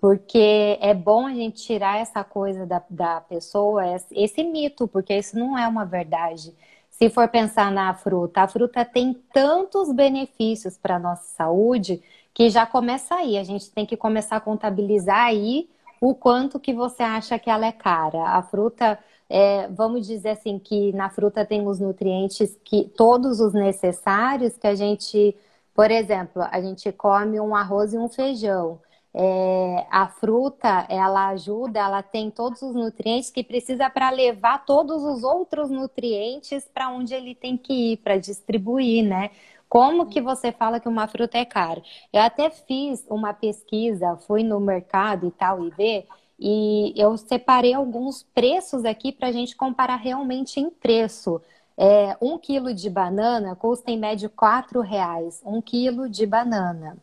[0.00, 5.38] porque é bom a gente tirar essa coisa da, da pessoa, esse mito, porque isso
[5.38, 6.54] não é uma verdade
[7.00, 12.02] se for pensar na fruta, a fruta tem tantos benefícios para a nossa saúde
[12.34, 13.38] que já começa aí.
[13.38, 15.66] A gente tem que começar a contabilizar aí
[15.98, 18.36] o quanto que você acha que ela é cara.
[18.36, 18.98] A fruta,
[19.30, 24.66] é, vamos dizer assim, que na fruta tem os nutrientes que todos os necessários que
[24.66, 25.34] a gente,
[25.74, 28.78] por exemplo, a gente come um arroz e um feijão.
[29.12, 35.02] É, a fruta, ela ajuda, ela tem todos os nutrientes que precisa para levar todos
[35.02, 39.30] os outros nutrientes para onde ele tem que ir, para distribuir, né?
[39.68, 41.82] Como que você fala que uma fruta é cara?
[42.12, 46.06] Eu até fiz uma pesquisa, fui no mercado e tal e ver,
[46.38, 51.40] e eu separei alguns preços aqui para a gente comparar realmente em preço.
[51.76, 56.96] É, um quilo de banana custa em média quatro reais, um quilo de banana.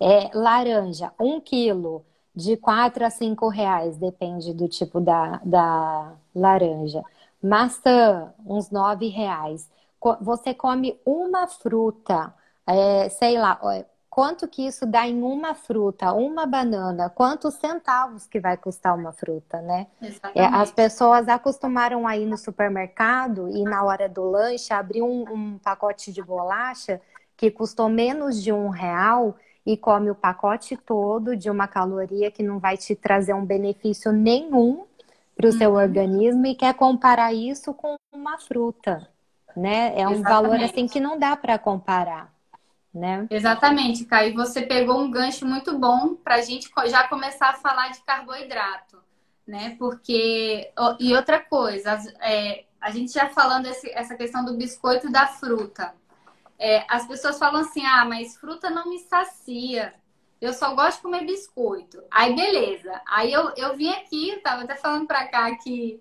[0.00, 2.04] É, laranja, um quilo,
[2.34, 7.02] de 4 a 5 reais, depende do tipo da, da laranja.
[7.42, 9.70] Maçã, uns 9 reais.
[10.20, 12.34] Você come uma fruta,
[12.66, 13.58] é, sei lá,
[14.10, 19.12] quanto que isso dá em uma fruta, uma banana, quantos centavos que vai custar uma
[19.12, 19.86] fruta, né?
[20.34, 25.24] É, as pessoas acostumaram a ir no supermercado e na hora do lanche abrir um,
[25.32, 27.00] um pacote de bolacha
[27.36, 32.42] que custou menos de um real e come o pacote todo de uma caloria que
[32.42, 34.84] não vai te trazer um benefício nenhum
[35.36, 35.58] para o uhum.
[35.58, 39.08] seu organismo e quer comparar isso com uma fruta,
[39.56, 39.98] né?
[39.98, 40.22] É um Exatamente.
[40.22, 42.32] valor assim que não dá para comparar,
[42.92, 43.26] né?
[43.30, 44.34] Exatamente, Caio.
[44.34, 48.98] Você pegou um gancho muito bom para a gente já começar a falar de carboidrato,
[49.46, 49.74] né?
[49.78, 55.12] Porque e outra coisa, é, a gente já falando esse, essa questão do biscoito e
[55.12, 55.94] da fruta.
[56.58, 59.94] É, as pessoas falam assim: ah, mas fruta não me sacia.
[60.40, 62.02] Eu só gosto de comer biscoito.
[62.10, 63.00] Aí, beleza.
[63.08, 66.00] Aí eu, eu vim aqui, tava até falando pra cá que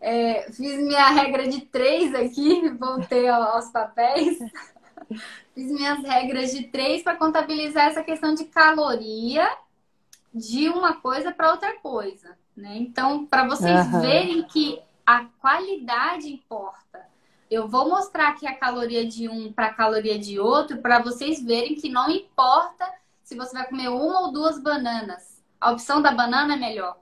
[0.00, 4.38] é, fiz minha regra de três aqui, voltei aos papéis.
[5.54, 9.48] fiz minhas regras de três para contabilizar essa questão de caloria
[10.32, 12.36] de uma coisa para outra coisa.
[12.56, 12.76] Né?
[12.76, 14.00] Então, para vocês uhum.
[14.00, 16.87] verem que a qualidade importa.
[17.50, 21.42] Eu vou mostrar aqui a caloria de um para a caloria de outro para vocês
[21.42, 22.86] verem que não importa
[23.22, 25.42] se você vai comer uma ou duas bananas.
[25.60, 26.98] A opção da banana é melhor.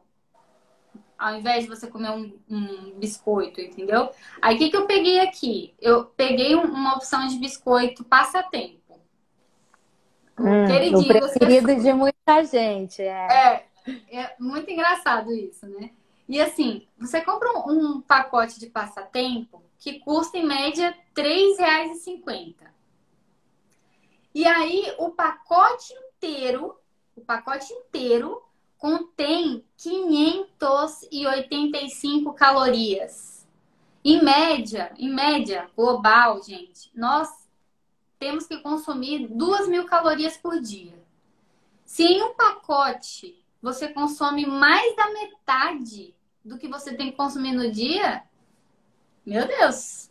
[1.18, 4.10] Ao invés de você comer um, um biscoito, entendeu?
[4.40, 5.74] Aí o que, que eu peguei aqui?
[5.80, 9.00] Eu peguei um, uma opção de biscoito passatempo.
[10.38, 13.02] Hum, Queridinho, o preferido de muita gente.
[13.02, 13.26] É.
[13.32, 13.66] é,
[14.12, 15.90] é muito engraçado isso, né?
[16.28, 22.56] E assim, você compra um, pacote de passatempo que custa em média R$ 3,50.
[24.34, 26.76] E aí o pacote inteiro,
[27.14, 28.42] o pacote inteiro
[28.76, 33.46] contém 585 calorias.
[34.04, 37.46] Em média, em média global, gente, nós
[38.18, 41.00] temos que consumir duas mil calorias por dia.
[41.84, 47.50] Se em um pacote você consome mais da metade do que você tem que consumir
[47.50, 48.22] no dia,
[49.26, 50.08] meu Deus,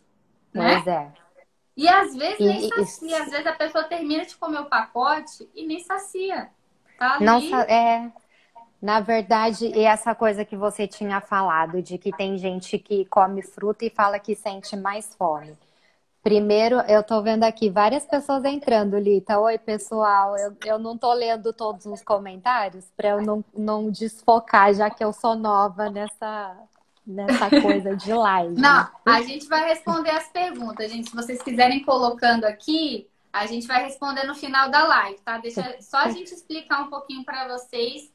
[0.52, 0.74] né?
[0.74, 1.12] Pois é.
[1.74, 3.14] E às vezes e, nem sacia, e...
[3.14, 6.50] às vezes a pessoa termina de comer o pacote e nem sacia.
[6.98, 8.12] Tá Não, é,
[8.80, 13.40] na verdade, e essa coisa que você tinha falado, de que tem gente que come
[13.40, 15.56] fruta e fala que sente mais fome.
[16.26, 19.38] Primeiro, eu tô vendo aqui várias pessoas entrando, Lita.
[19.38, 20.36] Oi, pessoal.
[20.36, 25.04] Eu, eu não tô lendo todos os comentários para eu não, não desfocar, já que
[25.04, 26.56] eu sou nova nessa,
[27.06, 28.60] nessa coisa de live.
[28.60, 31.10] Não, a gente vai responder as perguntas, gente.
[31.10, 35.38] Se vocês quiserem colocando aqui, a gente vai responder no final da live, tá?
[35.38, 38.10] Deixa só a gente explicar um pouquinho para vocês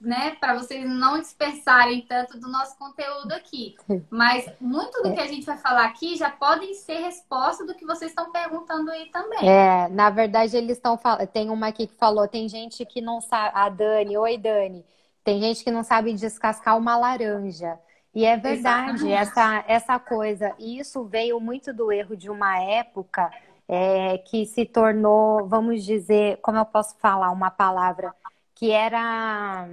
[0.00, 3.74] né, para vocês não dispersarem tanto do nosso conteúdo aqui.
[4.10, 7.86] Mas muito do que a gente vai falar aqui já podem ser resposta do que
[7.86, 9.48] vocês estão perguntando aí também.
[9.48, 13.20] É, na verdade eles estão falando, tem uma aqui que falou, tem gente que não
[13.20, 14.84] sabe, a Dani, oi Dani,
[15.24, 17.78] tem gente que não sabe descascar uma laranja.
[18.14, 20.54] E é verdade, essa, essa coisa.
[20.58, 23.30] E isso veio muito do erro de uma época
[23.68, 28.14] é, que se tornou, vamos dizer, como eu posso falar uma palavra,
[28.56, 29.68] que era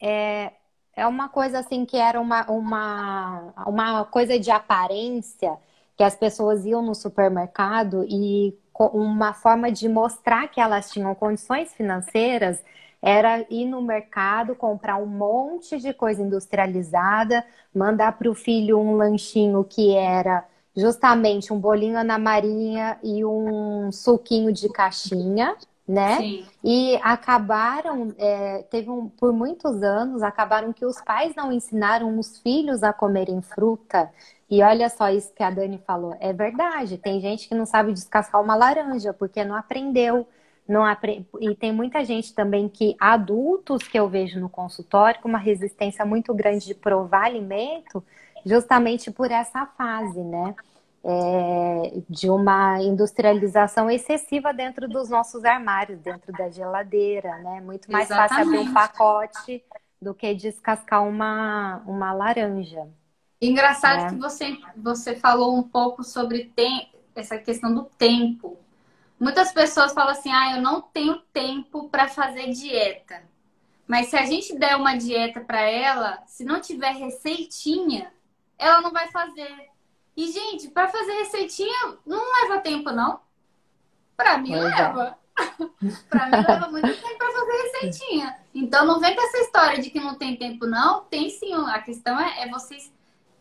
[0.00, 0.52] é,
[0.94, 5.58] é uma coisa assim que era uma, uma, uma coisa de aparência
[5.96, 8.56] que as pessoas iam no supermercado e
[8.92, 12.62] uma forma de mostrar que elas tinham condições financeiras
[13.02, 18.96] era ir no mercado, comprar um monte de coisa industrializada, mandar para o filho um
[18.96, 20.44] lanchinho que era
[20.76, 25.56] justamente um bolinho na marinha e um suquinho de caixinha,
[25.88, 26.18] né?
[26.18, 26.46] Sim.
[26.62, 32.38] E acabaram, é, teve um, por muitos anos, acabaram que os pais não ensinaram os
[32.40, 34.10] filhos a comerem fruta.
[34.50, 36.98] E olha só isso que a Dani falou, é verdade.
[36.98, 40.26] Tem gente que não sabe descascar uma laranja porque não aprendeu.
[40.66, 41.26] Não apre...
[41.40, 46.04] E tem muita gente também que, adultos que eu vejo no consultório, com uma resistência
[46.04, 48.04] muito grande de provar alimento,
[48.44, 50.54] justamente por essa fase, né?
[51.04, 57.60] É, de uma industrialização excessiva dentro dos nossos armários, dentro da geladeira, né?
[57.60, 58.28] Muito mais Exatamente.
[58.28, 59.64] fácil abrir um pacote
[60.00, 62.88] do que descascar uma, uma laranja.
[63.40, 64.08] Engraçado né?
[64.10, 68.58] que você, você falou um pouco sobre tem, essa questão do tempo.
[69.18, 73.22] Muitas pessoas falam assim: ah, eu não tenho tempo para fazer dieta.
[73.86, 78.12] Mas se a gente der uma dieta para ela, se não tiver receitinha,
[78.58, 79.70] ela não vai fazer.
[80.18, 83.20] E, gente, para fazer receitinha não leva tempo, não.
[84.16, 84.66] Para mim pois é.
[84.66, 85.18] leva.
[86.10, 88.36] para mim leva muito tempo para fazer receitinha.
[88.52, 91.04] Então não vem com essa história de que não tem tempo, não.
[91.04, 91.54] Tem sim.
[91.68, 92.92] A questão é, é vocês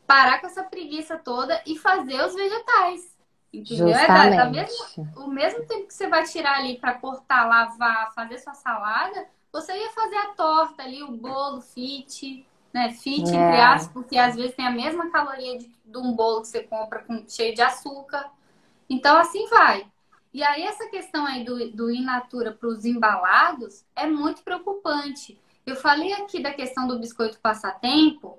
[0.05, 3.17] parar com essa preguiça toda e fazer os vegetais.
[3.51, 3.87] Entendeu?
[3.87, 4.33] Justamente.
[4.33, 8.13] É da, da mesmo, o mesmo tempo que você vai tirar ali para cortar, lavar,
[8.13, 12.46] fazer sua salada, você ia fazer a torta ali, o bolo fit,
[12.77, 12.93] né?
[12.93, 13.33] Fit, é.
[13.33, 16.61] entre aspas, porque às vezes tem a mesma caloria de, de um bolo que você
[16.63, 18.29] compra com, cheio de açúcar.
[18.87, 19.85] Então, assim vai.
[20.33, 25.39] E aí, essa questão aí do, do in natura para os embalados é muito preocupante.
[25.65, 28.37] Eu falei aqui da questão do biscoito passatempo.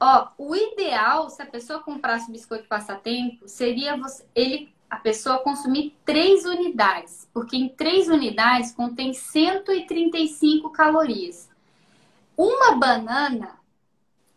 [0.00, 5.38] Ó, o ideal, se a pessoa comprasse o biscoito passatempo, seria você, ele, a pessoa
[5.38, 11.51] consumir três unidades, porque em três unidades contém 135 calorias.
[12.36, 13.58] Uma banana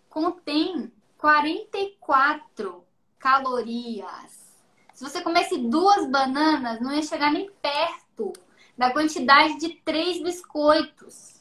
[0.10, 2.84] contém 44
[3.17, 4.45] calorias.
[4.93, 8.31] Se você comesse duas bananas, não ia chegar nem perto
[8.77, 11.36] da quantidade de três biscoitos.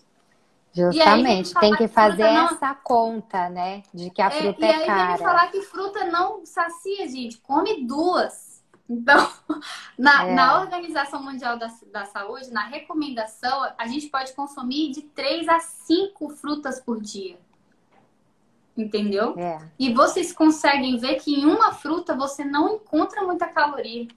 [0.72, 2.46] Justamente, tem que fazer não...
[2.46, 3.84] essa conta, né?
[3.94, 4.98] De que a fruta é, é cara.
[4.98, 7.38] E aí vem falar que fruta não sacia, gente.
[7.38, 8.53] Come duas.
[8.88, 9.30] Então,
[9.98, 10.34] na, é.
[10.34, 15.60] na Organização Mundial da, da Saúde, na recomendação, a gente pode consumir de 3 a
[15.60, 17.38] 5 frutas por dia.
[18.76, 19.34] Entendeu?
[19.38, 19.58] É.
[19.78, 24.08] E vocês conseguem ver que em uma fruta você não encontra muita caloria.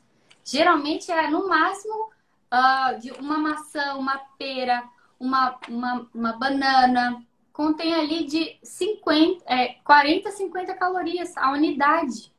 [0.43, 2.09] Geralmente é no máximo
[2.51, 4.83] uh, de uma maçã, uma pera,
[5.19, 7.23] uma, uma, uma banana.
[7.53, 12.31] Contém ali de 50, é, 40 a 50 calorias a unidade.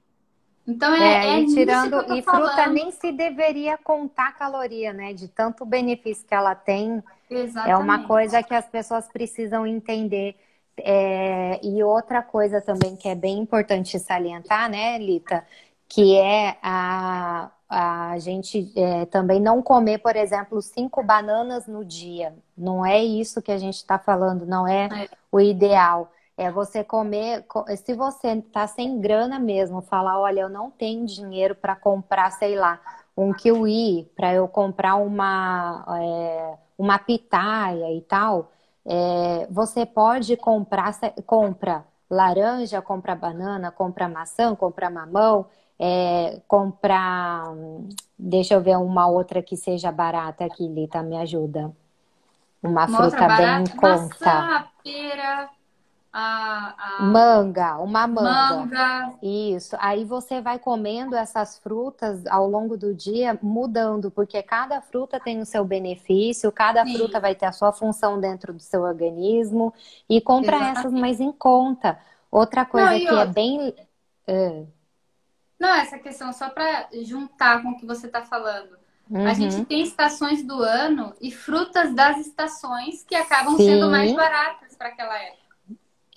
[0.69, 2.75] Então é, é, é tirando e fruta falando.
[2.75, 5.15] nem se deveria contar caloria, né?
[5.15, 7.03] De tanto benefício que ela tem.
[7.31, 7.71] Exatamente.
[7.71, 10.37] É uma coisa que as pessoas precisam entender.
[10.81, 15.45] É, e outra coisa também que é bem importante salientar, né, Lita,
[15.89, 22.33] que é a, a gente é, também não comer, por exemplo, cinco bananas no dia.
[22.57, 25.09] Não é isso que a gente está falando, não é, é.
[25.33, 26.13] o ideal.
[26.39, 27.45] É você comer,
[27.85, 32.55] se você tá sem grana mesmo, falar, olha, eu não tenho dinheiro para comprar, sei
[32.55, 32.81] lá,
[33.17, 38.53] um kiwi, para eu comprar uma, é, uma pitaia e tal,
[38.87, 40.95] é, você pode comprar,
[41.27, 47.53] compra laranja, compra banana, compra maçã, compra mamão, é, comprar.
[48.17, 51.73] Deixa eu ver uma outra que seja barata aqui, Lita, me ajuda.
[52.63, 54.25] Uma, uma fruta bem em conta.
[54.25, 55.51] Maçã, pera,
[56.21, 57.03] a, a...
[57.03, 58.57] Manga, uma manga.
[58.57, 59.15] Manga.
[59.23, 59.77] Isso.
[59.79, 65.41] Aí você vai comendo essas frutas ao longo do dia, mudando, porque cada fruta tem
[65.41, 66.97] o seu benefício, cada Sim.
[66.97, 69.73] fruta vai ter a sua função dentro do seu organismo.
[70.09, 70.79] E compra Exatamente.
[70.79, 71.99] essas mais em conta.
[72.31, 73.25] Outra coisa Não, que é outra...
[73.25, 73.75] é bem.
[75.59, 78.77] Não, essa questão, só para juntar com o que você está falando.
[79.09, 79.27] Uhum.
[79.27, 83.67] A gente tem estações do ano e frutas das estações que acabam Sim.
[83.67, 85.48] sendo mais baratas para aquela época.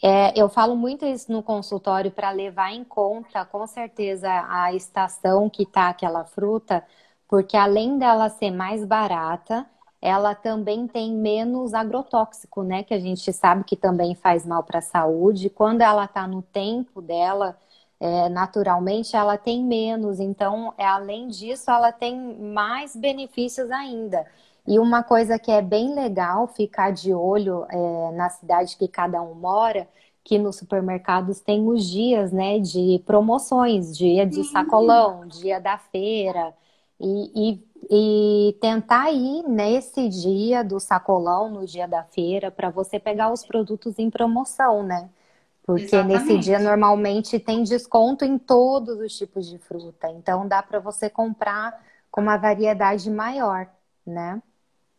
[0.04, 5.48] É, eu falo muito isso no consultório para levar em conta, com certeza, a estação
[5.50, 6.84] que está aquela fruta,
[7.28, 9.66] porque além dela ser mais barata,
[10.02, 12.84] ela também tem menos agrotóxico, né?
[12.84, 15.50] Que a gente sabe que também faz mal para a saúde.
[15.50, 17.56] Quando ela está no tempo dela,
[18.00, 20.20] é, naturalmente, ela tem menos.
[20.20, 24.26] Então, é, além disso, ela tem mais benefícios ainda.
[24.68, 29.22] E uma coisa que é bem legal ficar de olho é, na cidade que cada
[29.22, 29.88] um mora,
[30.24, 36.54] que nos supermercados tem os dias, né, de promoções, dia de sacolão, dia da feira,
[37.00, 37.60] e,
[37.90, 43.32] e, e tentar ir nesse dia do sacolão, no dia da feira, para você pegar
[43.34, 45.10] os produtos em promoção, né?
[45.64, 46.14] Porque Exatamente.
[46.14, 51.10] nesse dia normalmente tem desconto em todos os tipos de fruta, então dá para você
[51.10, 53.68] comprar com uma variedade maior,
[54.06, 54.42] né?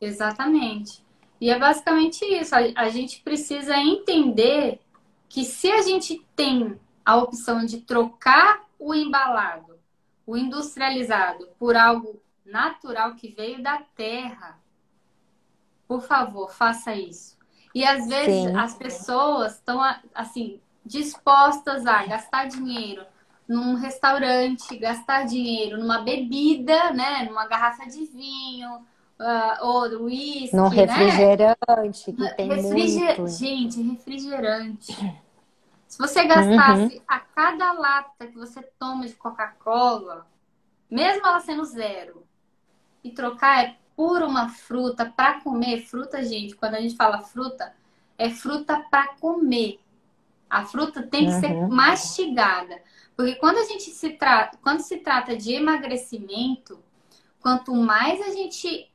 [0.02, 1.00] Exatamente.
[1.40, 2.54] E é basicamente isso.
[2.54, 4.80] A, gente precisa entender
[5.28, 9.78] que se a gente tem a opção de trocar o embalado,
[10.26, 14.60] o industrializado, por algo natural que veio da terra,
[15.86, 17.38] por favor, faça isso.
[17.72, 18.56] E às vezes Sim.
[18.56, 19.80] as pessoas estão
[20.12, 23.06] assim dispostas a gastar dinheiro
[23.48, 28.84] num restaurante, gastar dinheiro numa bebida, né, numa garrafa de vinho,
[29.22, 30.76] uh, ou uísque, No né?
[30.76, 32.28] refrigerante, né?
[32.30, 33.20] que tem Refriger...
[33.20, 33.32] muito.
[33.32, 35.14] Gente, refrigerante.
[35.86, 37.02] Se você gastasse uhum.
[37.06, 40.26] a cada lata que você toma de Coca-Cola,
[40.90, 42.24] mesmo ela sendo zero,
[43.04, 47.74] e trocar é por uma fruta para comer, fruta, gente, quando a gente fala fruta,
[48.16, 49.80] é fruta para comer.
[50.48, 51.40] A fruta tem que uhum.
[51.40, 52.82] ser mastigada.
[53.16, 56.78] Porque quando a gente se trata, quando se trata de emagrecimento,
[57.40, 58.90] quanto mais a gente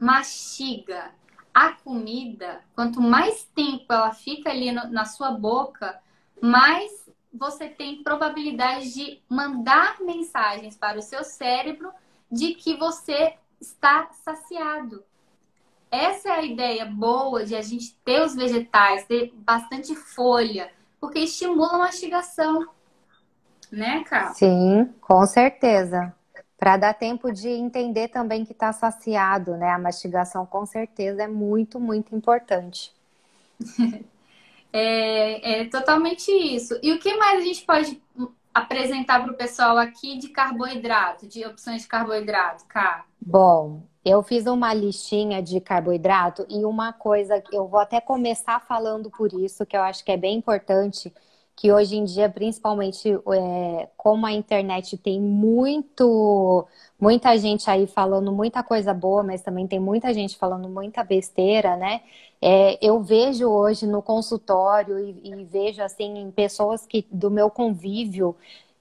[0.00, 1.10] mastiga
[1.52, 6.00] a comida, quanto mais tempo ela fica ali no, na sua boca,
[6.40, 6.90] mais
[7.32, 11.92] você tem probabilidade de mandar mensagens para o seu cérebro
[12.32, 15.04] de que você está saciado.
[15.90, 21.18] Essa é a ideia boa de a gente ter os vegetais, ter bastante folha, porque
[21.18, 22.68] estimula a mastigação.
[23.70, 24.34] Né, Carl?
[24.34, 26.14] Sim, com certeza
[26.60, 29.70] para dar tempo de entender também que está saciado, né?
[29.70, 32.92] A mastigação com certeza é muito, muito importante.
[34.70, 36.78] é, é totalmente isso.
[36.82, 37.98] E o que mais a gente pode
[38.52, 43.06] apresentar para o pessoal aqui de carboidrato, de opções de carboidrato, Cá?
[43.18, 48.60] Bom, eu fiz uma listinha de carboidrato e uma coisa que eu vou até começar
[48.60, 51.10] falando por isso, que eu acho que é bem importante
[51.60, 56.66] que hoje em dia, principalmente é, como a internet tem muito,
[56.98, 61.76] muita gente aí falando muita coisa boa, mas também tem muita gente falando muita besteira,
[61.76, 62.00] né?
[62.40, 67.50] É, eu vejo hoje no consultório e, e vejo assim em pessoas que do meu
[67.50, 68.34] convívio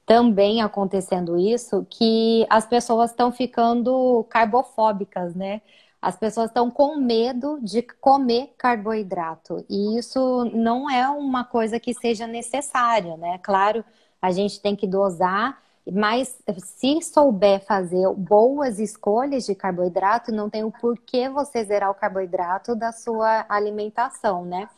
[0.05, 5.61] também acontecendo isso, que as pessoas estão ficando carbofóbicas, né?
[6.01, 11.93] As pessoas estão com medo de comer carboidrato e isso não é uma coisa que
[11.93, 13.37] seja necessária, né?
[13.39, 13.83] Claro,
[14.21, 20.63] a gente tem que dosar, mas se souber fazer boas escolhas de carboidrato, não tem
[20.63, 24.69] o porquê você zerar o carboidrato da sua alimentação, né?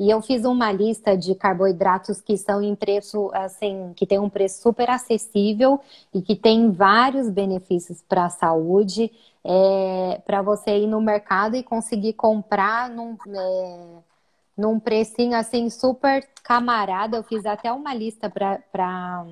[0.00, 4.30] E eu fiz uma lista de carboidratos que são em preço, assim, que tem um
[4.30, 5.80] preço super acessível
[6.14, 9.10] e que tem vários benefícios para a saúde
[9.50, 14.02] é, para você ir no mercado e conseguir comprar num, é,
[14.54, 17.16] num precinho assim super camarada.
[17.16, 19.24] Eu fiz até uma lista pra, pra,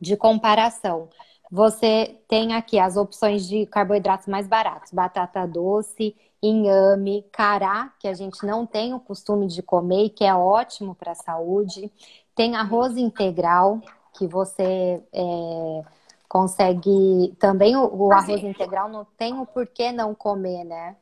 [0.00, 1.08] de comparação.
[1.50, 8.14] Você tem aqui as opções de carboidratos mais baratos: batata doce, inhame, cará, que a
[8.14, 11.90] gente não tem o costume de comer e que é ótimo para a saúde.
[12.36, 13.80] Tem arroz integral,
[14.16, 15.84] que você é,
[16.28, 17.34] consegue.
[17.38, 20.96] Também o, o arroz integral não tem o porquê não comer, né?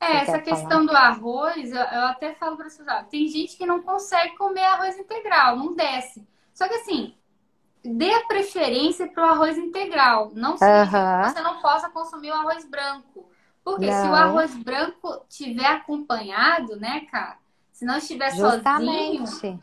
[0.00, 0.90] É, essa questão falar?
[0.90, 4.98] do arroz, eu, eu até falo para vocês, tem gente que não consegue comer arroz
[4.98, 6.26] integral, não desce.
[6.52, 7.14] Só que assim,
[7.84, 10.32] dê a preferência para o arroz integral.
[10.34, 13.28] Não significa que você não possa consumir o arroz branco.
[13.64, 14.02] Porque não.
[14.02, 17.38] se o arroz branco tiver acompanhado, né, cara?
[17.72, 19.28] Se não estiver Justamente.
[19.28, 19.60] sozinho.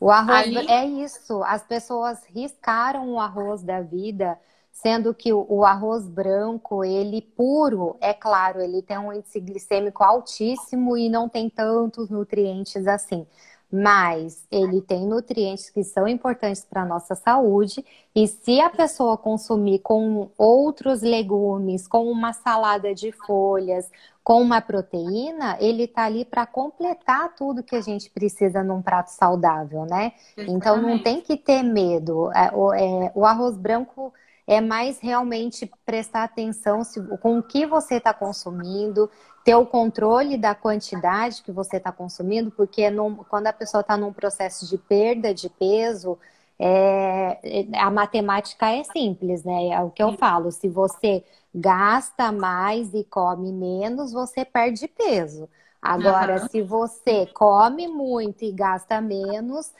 [0.00, 0.66] O arroz ali...
[0.68, 1.42] é isso.
[1.44, 4.38] As pessoas riscaram o arroz da vida
[4.72, 10.96] sendo que o arroz branco, ele puro, é claro, ele tem um índice glicêmico altíssimo
[10.96, 13.26] e não tem tantos nutrientes assim.
[13.72, 19.16] Mas ele tem nutrientes que são importantes para a nossa saúde, e se a pessoa
[19.16, 23.88] consumir com outros legumes, com uma salada de folhas,
[24.24, 29.08] com uma proteína, ele está ali para completar tudo que a gente precisa num prato
[29.08, 30.12] saudável, né?
[30.36, 30.56] Exatamente.
[30.56, 32.30] Então não tem que ter medo.
[32.32, 34.12] É, o, é, o arroz branco
[34.46, 39.08] é mais realmente prestar atenção se, com o que você está consumindo,
[39.44, 43.96] ter o controle da quantidade que você está consumindo, porque num, quando a pessoa está
[43.96, 46.18] num processo de perda de peso,
[46.58, 49.68] é, a matemática é simples, né?
[49.68, 50.50] É o que eu falo.
[50.50, 51.24] Se você
[51.54, 55.48] gasta mais e come menos, você perde peso.
[55.80, 56.48] Agora, uhum.
[56.48, 59.72] se você come muito e gasta menos,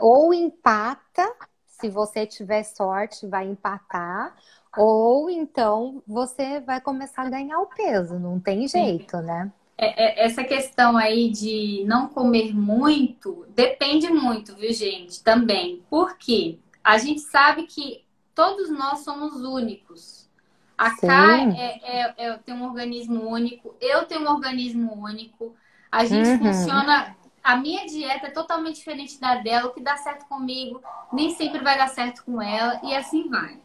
[0.00, 1.34] ou empata
[1.80, 4.36] se você tiver sorte, vai empatar,
[4.76, 9.50] ou então você vai começar a ganhar o peso, não tem jeito, né?
[9.76, 15.22] É, é, essa questão aí de não comer muito depende muito, viu, gente?
[15.22, 15.82] Também.
[15.88, 16.58] Por quê?
[16.84, 18.04] A gente sabe que
[18.34, 20.28] todos nós somos únicos.
[20.76, 25.54] A Cá é, é, é, tem um organismo único, eu tenho um organismo único.
[25.90, 26.38] A gente uhum.
[26.38, 31.34] funciona a minha dieta é totalmente diferente da dela, o que dá certo comigo nem
[31.34, 33.58] sempre vai dar certo com ela, e assim vai.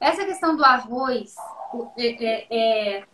[0.00, 1.34] Essa questão do arroz
[1.98, 3.06] é, é, é,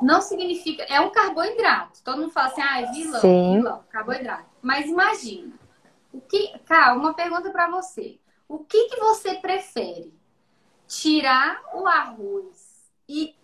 [0.00, 0.84] não significa.
[0.84, 2.02] É um carboidrato.
[2.04, 3.56] Todo mundo fala assim, ah, é vilão, Sim.
[3.56, 4.48] vilão, carboidrato.
[4.62, 5.52] Mas imagina.
[6.12, 8.20] O que, cara, uma pergunta para você.
[8.48, 10.14] O que, que você prefere?
[10.86, 13.34] Tirar o arroz e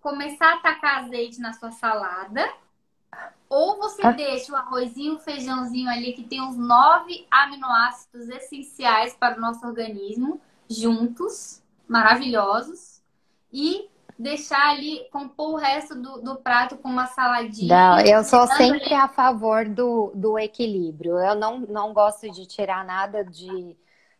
[0.00, 2.46] começar a tacar azeite na sua salada?
[3.48, 4.10] Ou você ah.
[4.10, 9.64] deixa o arrozinho, o feijãozinho ali, que tem os nove aminoácidos essenciais para o nosso
[9.64, 13.00] organismo, juntos, maravilhosos,
[13.52, 17.74] e deixar ali, compor o resto do, do prato com uma saladinha.
[17.74, 21.18] Não, eu sou sempre a favor do, do equilíbrio.
[21.18, 23.76] Eu não, não gosto de tirar nada de.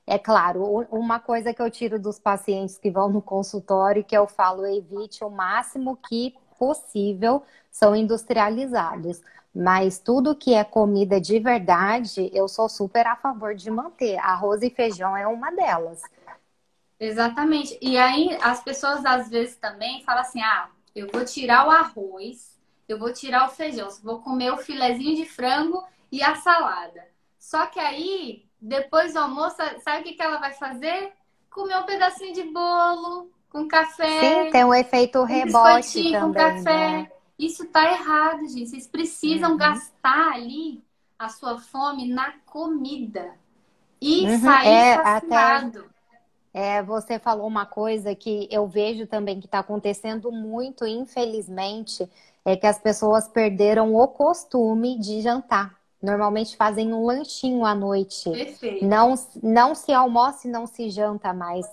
[0.07, 4.27] É claro, uma coisa que eu tiro dos pacientes que vão no consultório, que eu
[4.29, 9.21] falo, evite o máximo que possível são industrializados.
[9.53, 14.19] Mas tudo que é comida de verdade, eu sou super a favor de manter.
[14.19, 16.03] Arroz e feijão é uma delas.
[16.99, 17.78] Exatamente.
[17.80, 22.59] E aí as pessoas às vezes também falam assim: ah, eu vou tirar o arroz,
[22.88, 27.05] eu vou tirar o feijão, vou comer o filezinho de frango e a salada.
[27.38, 31.12] Só que aí, depois do almoço, sabe o que, que ela vai fazer?
[31.51, 34.44] Comer um pedacinho de bolo, com café.
[34.44, 36.20] Sim, tem um efeito rebote também.
[36.20, 36.90] Com café.
[36.90, 37.11] Né?
[37.38, 38.70] Isso tá errado, gente.
[38.70, 39.57] Vocês precisam uhum.
[39.57, 40.82] gastar ali
[41.18, 43.34] a sua fome na comida
[44.01, 44.40] e uhum.
[44.40, 45.78] sair é, saciado.
[45.78, 45.95] Até...
[46.57, 52.11] É, você falou uma coisa que eu vejo também que está acontecendo muito, infelizmente,
[52.47, 55.75] é que as pessoas perderam o costume de jantar.
[56.03, 58.31] Normalmente fazem um lanchinho à noite.
[58.31, 58.87] Perfeito.
[58.87, 61.67] Não, não se almoça e não se janta mais.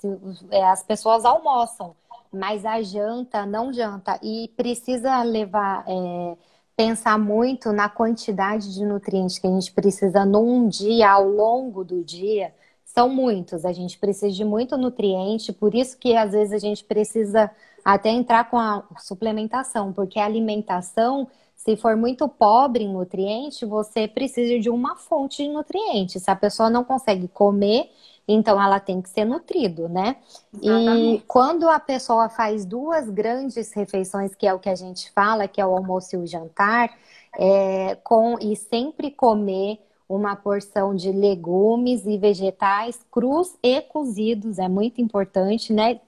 [0.51, 1.95] É, as pessoas almoçam,
[2.29, 4.19] mas a janta não janta.
[4.21, 6.35] E precisa levar, é,
[6.75, 12.03] pensar muito na quantidade de nutrientes que a gente precisa num dia, ao longo do
[12.03, 12.53] dia.
[12.93, 16.83] São muitos, a gente precisa de muito nutriente, por isso que às vezes a gente
[16.83, 17.49] precisa
[17.83, 21.27] até entrar com a suplementação, porque a alimentação
[21.63, 26.21] se for muito pobre em nutriente, você precisa de uma fonte de nutrientes.
[26.21, 27.89] Se a pessoa não consegue comer,
[28.27, 30.17] então ela tem que ser nutrido, né?
[30.53, 31.15] Exatamente.
[31.15, 35.47] E quando a pessoa faz duas grandes refeições, que é o que a gente fala,
[35.47, 36.93] que é o almoço e o jantar,
[37.39, 39.79] é, com e sempre comer
[40.15, 45.99] uma porção de legumes e vegetais crus e cozidos, é muito importante, né,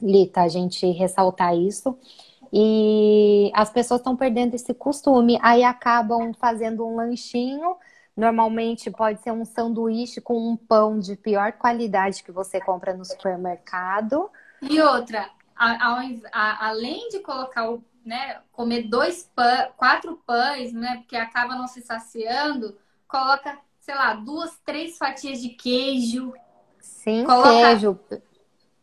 [0.00, 1.98] Lita, a gente ressaltar isso.
[2.52, 7.76] E as pessoas estão perdendo esse costume, aí acabam fazendo um lanchinho.
[8.16, 13.04] Normalmente pode ser um sanduíche com um pão de pior qualidade que você compra no
[13.04, 14.30] supermercado.
[14.62, 20.72] E outra, a, a, a, além de colocar o, né, comer dois pães, quatro pães,
[20.72, 22.76] né, porque acaba não se saciando,
[23.14, 26.32] coloca, sei lá, duas, três fatias de queijo.
[26.80, 28.00] Sim, queijo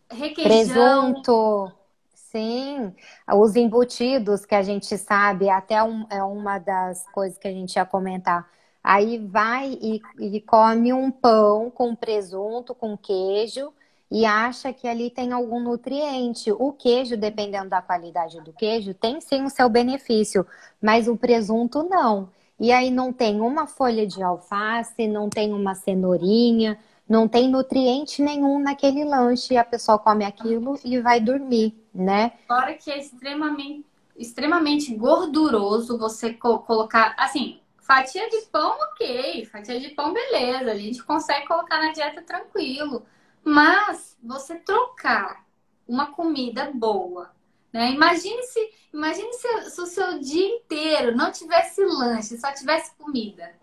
[0.09, 1.13] requeijão.
[1.13, 1.71] Presunto.
[2.13, 2.93] Sim,
[3.33, 7.75] os embutidos que a gente sabe, até um, é uma das coisas que a gente
[7.75, 8.49] ia comentar.
[8.81, 13.73] Aí vai e, e come um pão com presunto, com queijo
[14.09, 16.53] e acha que ali tem algum nutriente.
[16.53, 20.47] O queijo, dependendo da qualidade do queijo, tem sim o seu benefício,
[20.81, 22.29] mas o presunto não.
[22.61, 26.77] E aí não tem uma folha de alface, não tem uma cenourinha,
[27.09, 29.55] não tem nutriente nenhum naquele lanche.
[29.55, 32.33] E a pessoa come aquilo e vai dormir, né?
[32.47, 33.83] Fora que é extremamente,
[34.15, 39.43] extremamente gorduroso você co colocar, assim, fatia de pão, ok.
[39.47, 40.71] Fatia de pão, beleza.
[40.71, 43.01] A gente consegue colocar na dieta tranquilo.
[43.43, 45.43] Mas você trocar
[45.87, 47.31] uma comida boa,
[47.73, 47.91] né?
[47.91, 53.53] Imagine se, imagine se, se o seu dia inteiro não tivesse lanche, só tivesse comida.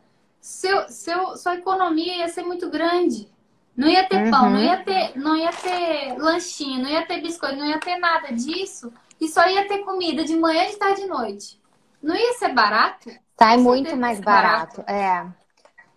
[0.40, 3.28] Seu, seu, sua economia ia ser muito grande.
[3.76, 4.30] Não ia ter uhum.
[4.30, 7.96] pão, não ia ter, não ia ter lanchinho, não ia ter biscoito, não ia ter
[7.96, 8.92] nada disso.
[9.20, 11.62] E só ia ter comida de manhã, de tarde e de noite.
[12.02, 13.11] Não ia ser barato?
[13.38, 14.82] Sai muito mais barato.
[14.82, 14.90] barato.
[14.90, 15.26] É.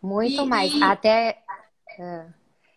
[0.02, 0.74] Muito e, mais.
[0.74, 0.84] E...
[0.84, 1.42] Até.
[2.00, 2.26] É.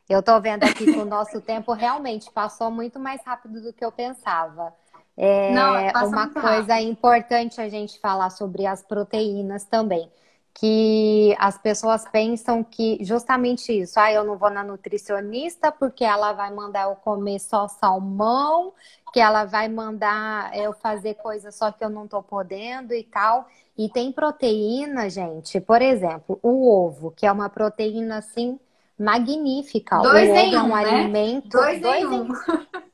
[0.08, 3.84] Eu tô vendo aqui que o nosso tempo realmente passou muito mais rápido do que
[3.84, 4.74] eu pensava.
[5.16, 5.74] É Não,
[6.06, 6.90] uma coisa rápido.
[6.90, 10.10] importante a gente falar sobre as proteínas também
[10.54, 16.32] que as pessoas pensam que justamente isso, ah, eu não vou na nutricionista porque ela
[16.32, 18.72] vai mandar eu comer só salmão,
[19.12, 23.48] que ela vai mandar eu fazer coisa só que eu não tô podendo e tal.
[23.76, 28.58] E tem proteína, gente, por exemplo, o ovo, que é uma proteína assim
[28.96, 29.98] magnífica.
[29.98, 31.02] Dois o em ovo um, é um né?
[31.02, 31.48] alimento.
[31.48, 32.28] Dois, dois em um.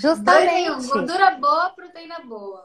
[0.00, 0.66] Justamente.
[0.66, 0.92] Dois em um.
[0.92, 2.64] Gordura boa, proteína boa.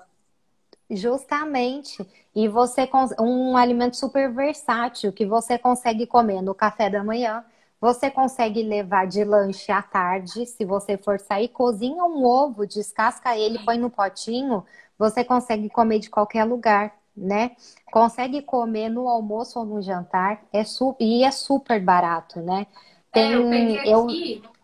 [0.90, 2.08] Justamente.
[2.34, 7.44] E você um alimento super versátil que você consegue comer no café da manhã,
[7.80, 13.38] você consegue levar de lanche à tarde, se você for sair, cozinha um ovo, descasca
[13.38, 14.66] ele, põe no potinho,
[14.98, 17.52] você consegue comer de qualquer lugar, né?
[17.92, 22.68] Consegue comer no almoço ou no jantar, é su e é super barato, né?
[23.12, 24.55] Tem, é, eu peguei aqui, eu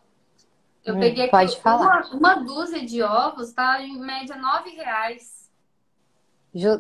[0.88, 2.08] hum, peguei aqui pode falar.
[2.12, 5.50] Uma, uma dúzia de ovos, tá em média nove reais.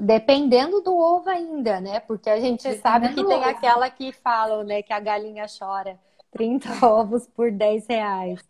[0.01, 1.99] Dependendo do ovo ainda, né?
[2.01, 3.45] Porque a gente Dependendo sabe que tem ovo.
[3.45, 4.81] aquela que falam, né?
[4.81, 5.97] Que a galinha chora
[6.31, 8.43] 30 ovos por 10 reais.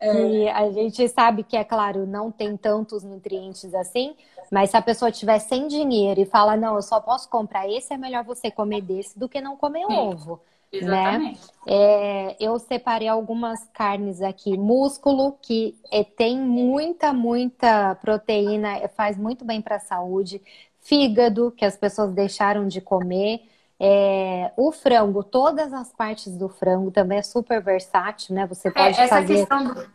[0.00, 0.12] É.
[0.12, 4.16] E a gente sabe que, é claro, não tem tantos nutrientes assim,
[4.50, 7.94] mas se a pessoa tiver sem dinheiro e fala, não, eu só posso comprar esse,
[7.94, 9.92] é melhor você comer desse do que não comer Sim.
[9.92, 10.40] ovo.
[10.72, 10.78] Né?
[10.80, 11.40] Exatamente.
[11.40, 11.52] Né?
[11.66, 14.56] É, eu separei algumas carnes aqui.
[14.56, 20.40] Músculo, que é, tem muita, muita proteína, é, faz muito bem para a saúde.
[20.80, 23.48] Fígado, que as pessoas deixaram de comer.
[23.78, 28.46] É, o frango, todas as partes do frango também é super versátil, né?
[28.46, 29.34] Você é, pode essa fazer.
[29.34, 29.90] Questão do,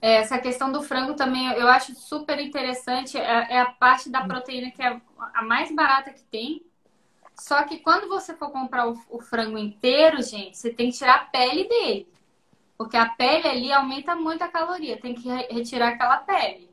[0.00, 3.16] essa questão do frango também eu acho super interessante.
[3.16, 5.00] É, a parte da proteína que é
[5.34, 6.65] a mais barata que tem
[7.38, 11.14] só que quando você for comprar o, o, frango inteiro, gente, você tem que tirar
[11.16, 12.08] a pele dele.
[12.78, 14.98] Porque a pele ali aumenta muito a caloria.
[14.98, 16.68] Tem que re retirar aquela pele.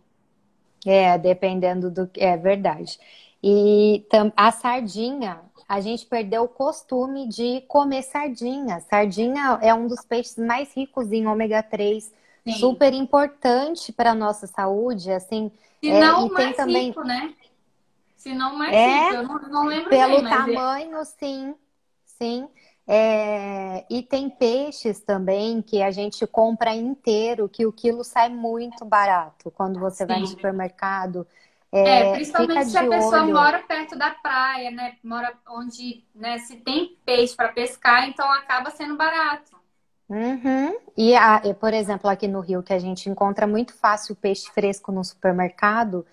[0.86, 2.22] É, dependendo do que.
[2.22, 2.98] É verdade.
[3.42, 4.06] E
[4.36, 8.80] a sardinha, a gente perdeu o costume de comer sardinha.
[8.82, 12.04] Sardinha é um dos peixes mais ricos em ômega 3,
[12.46, 12.52] Sim.
[12.54, 15.52] super importante para a nossa saúde, assim.
[15.82, 16.88] Não é, e mais também...
[16.88, 17.34] rico, né?
[18.24, 21.04] Se não mais é, eu não, não lembro Pelo bem, é tamanho, é...
[21.04, 21.54] sim,
[22.06, 22.48] sim.
[22.88, 28.86] É, e tem peixes também que a gente compra inteiro, que o quilo sai muito
[28.86, 30.08] barato quando você sim.
[30.08, 31.28] vai no supermercado.
[31.70, 33.34] É, é principalmente se a pessoa olho.
[33.34, 34.96] mora perto da praia, né?
[35.04, 39.52] Mora onde né, se tem peixe para pescar, então acaba sendo barato.
[40.08, 40.78] Uhum.
[40.96, 44.94] E, a, por exemplo, aqui no Rio, que a gente encontra muito fácil peixe fresco
[44.94, 46.06] no supermercado,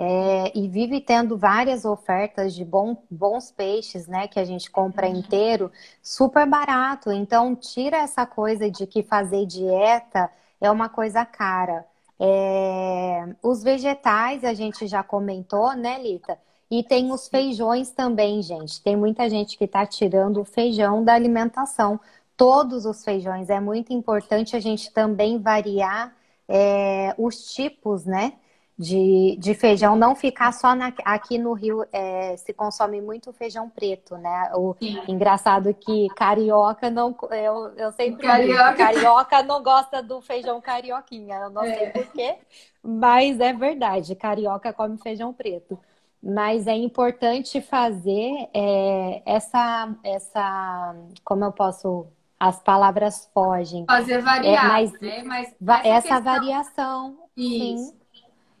[0.00, 4.28] é, e vive tendo várias ofertas de bom, bons peixes, né?
[4.28, 5.16] Que a gente compra uhum.
[5.16, 7.10] inteiro, super barato.
[7.10, 10.30] Então, tira essa coisa de que fazer dieta
[10.60, 11.84] é uma coisa cara.
[12.20, 16.38] É, os vegetais a gente já comentou, né, Lita?
[16.70, 18.80] E tem os feijões também, gente.
[18.80, 21.98] Tem muita gente que está tirando o feijão da alimentação.
[22.36, 23.50] Todos os feijões.
[23.50, 26.14] É muito importante a gente também variar
[26.48, 28.34] é, os tipos, né?
[28.78, 33.68] De, de feijão, não ficar só na, aqui no Rio é, se consome muito feijão
[33.68, 34.52] preto, né?
[34.54, 35.02] O Sim.
[35.08, 38.74] engraçado que carioca não eu, eu sempre carioca.
[38.74, 41.74] carioca não gosta do feijão carioquinha, eu não é.
[41.74, 42.36] sei porquê,
[42.80, 45.76] mas é verdade, carioca come feijão preto.
[46.22, 52.08] Mas é importante fazer é, essa, essa, como eu posso
[52.38, 53.84] as palavras fogem.
[53.86, 55.22] Fazer variar, é, mas, né?
[55.24, 56.22] Mas essa, essa questão...
[56.22, 57.18] variação.
[57.36, 57.86] Isso.
[57.86, 57.97] Sim.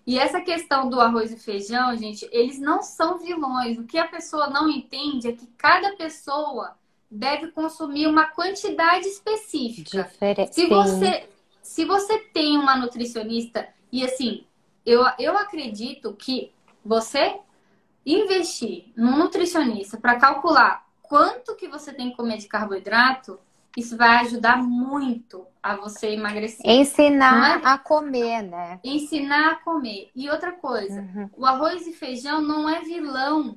[0.08, 3.78] E essa questão do arroz e feijão, gente, eles não são vilões.
[3.78, 6.78] O que a pessoa não entende é que cada pessoa
[7.10, 10.04] deve consumir uma quantidade específica.
[10.04, 10.54] Diferente.
[10.54, 11.28] Se você,
[11.60, 14.46] se você tem uma nutricionista, e assim,
[14.86, 17.38] eu, eu acredito que você
[18.06, 23.38] investir num nutricionista para calcular quanto que você tem que comer de carboidrato,
[23.78, 26.68] isso vai ajudar muito a você emagrecer.
[26.68, 27.66] Ensinar é?
[27.66, 28.80] a comer, né?
[28.82, 30.10] Ensinar a comer.
[30.16, 31.30] E outra coisa, uhum.
[31.36, 33.56] o arroz e feijão não é vilão.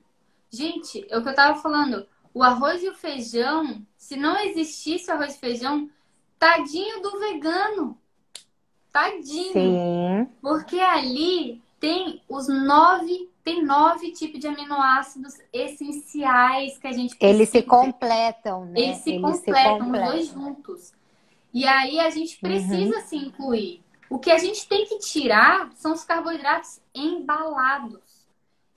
[0.52, 2.06] Gente, é o que eu tava falando.
[2.36, 5.90] O arroz e o feijão, se não existisse o arroz e feijão,
[6.38, 7.98] tadinho do vegano.
[8.94, 9.54] Tadinho.
[9.54, 10.30] Sim.
[10.40, 17.38] Porque ali tem os nove, tem nove tipos de aminoácidos essenciais que a gente precisa.
[17.38, 18.80] Eles se completam, né?
[18.80, 20.94] Eles se, Eles completam, se completam, os dois juntos.
[21.54, 23.02] E aí a gente precisa uhum.
[23.02, 23.84] se incluir.
[24.10, 28.28] O que a gente tem que tirar são os carboidratos embalados.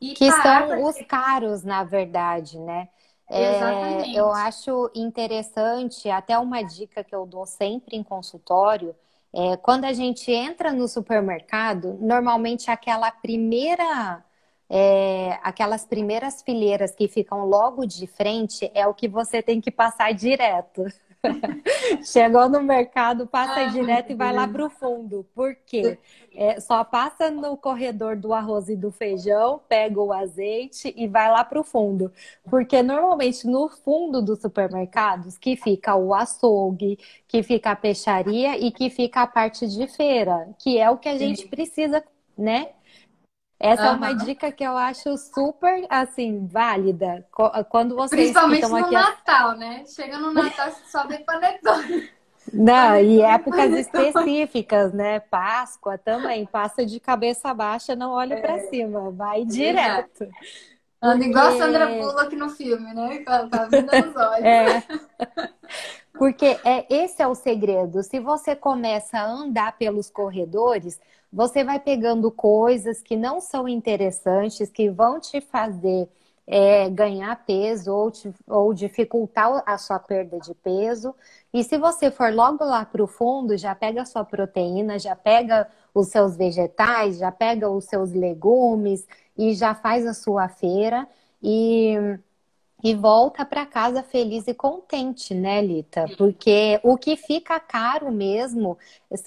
[0.01, 2.89] que são os caros, na verdade, né?
[3.29, 8.95] É, eu acho interessante, até uma dica que eu dou sempre em consultório,
[9.33, 14.25] é, quando a gente entra no supermercado, normalmente aquela primeira,
[14.69, 19.71] é, aquelas primeiras fileiras que ficam logo de frente é o que você tem que
[19.71, 20.85] passar direto.
[22.05, 25.27] Chegou no mercado, passa Ai, direto e vai lá para o fundo.
[25.35, 25.99] Por quê?
[26.35, 31.31] É, só passa no corredor do arroz e do feijão, pega o azeite e vai
[31.31, 32.13] lá para o fundo.
[32.49, 38.71] Porque normalmente no fundo dos supermercados que fica o açougue, que fica a peixaria e
[38.71, 42.05] que fica a parte de feira, que é o que a gente precisa,
[42.37, 42.69] né?
[43.59, 43.89] Essa uhum.
[43.89, 47.27] é uma dica que eu acho super, assim, válida.
[47.71, 48.87] Quando vocês Principalmente estão aqui...
[48.87, 49.85] no Natal, né?
[49.87, 52.11] Chega no Natal, você só vê panetone.
[52.53, 55.19] Não, e épocas específicas, né?
[55.19, 58.41] Páscoa também, passa de cabeça baixa, não olha é.
[58.41, 60.29] para cima, vai direto.
[61.01, 61.31] Anda Porque...
[61.31, 63.25] igual a Sandra Bullock no filme, né?
[63.27, 64.45] A vida nos olhos.
[64.45, 64.83] É.
[66.17, 68.03] Porque é, esse é o segredo.
[68.03, 71.01] Se você começa a andar pelos corredores,
[71.35, 76.09] você vai pegando coisas que não são interessantes, que vão te fazer
[76.47, 81.13] é, ganhar peso ou, te, ou dificultar a sua perda de peso.
[81.53, 85.17] E se você for logo lá para o fundo, já pega a sua proteína, já
[85.17, 89.05] pega os seus vegetais, já pega os seus legumes
[89.37, 91.09] e já faz a sua feira.
[91.43, 91.97] E
[92.85, 96.05] e volta para casa feliz e contente, né, Lita?
[96.19, 98.77] Porque o que fica caro mesmo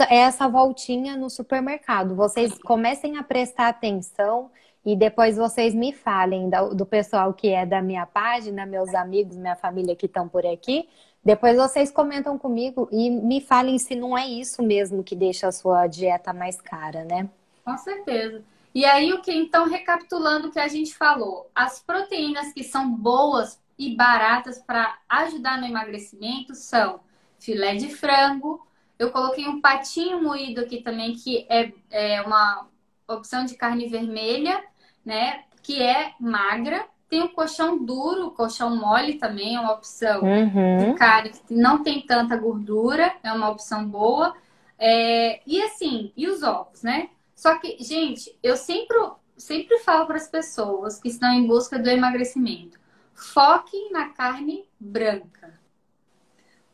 [0.08, 2.14] é essa voltinha no supermercado.
[2.14, 4.52] Vocês comecem a prestar atenção
[4.86, 9.56] e depois vocês me falem do pessoal que é da minha página, meus amigos, minha
[9.56, 10.88] família que estão por aqui.
[11.26, 15.52] Depois vocês comentam comigo e me falem se não é isso mesmo que deixa a
[15.52, 17.28] sua dieta mais cara, né?
[17.66, 18.44] Com certeza.
[18.78, 22.88] E aí, o que então, recapitulando o que a gente falou, as proteínas que são
[22.92, 27.00] boas e baratas para ajudar no emagrecimento são
[27.40, 28.64] filé de frango.
[29.00, 32.68] Eu coloquei um patinho moído aqui também, que é, é uma
[33.08, 34.64] opção de carne vermelha,
[35.04, 35.46] né?
[35.64, 36.86] Que é magra.
[37.10, 40.92] Tem o colchão duro, o colchão mole também é uma opção uhum.
[40.92, 44.36] de carne que não tem tanta gordura, é uma opção boa.
[44.78, 47.10] É, e assim, e os ovos, né?
[47.38, 48.98] Só que, gente, eu sempre,
[49.38, 52.80] sempre falo para as pessoas que estão em busca do emagrecimento:
[53.14, 55.54] foquem na carne branca.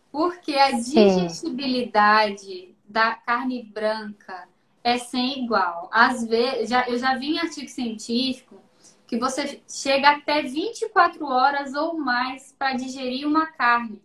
[0.10, 4.48] Porque a digestibilidade da carne branca
[4.82, 5.90] é sem igual.
[5.92, 8.56] Às vezes, já, eu já vi em artigo científico
[9.06, 14.02] que você chega até 24 horas ou mais para digerir uma carne.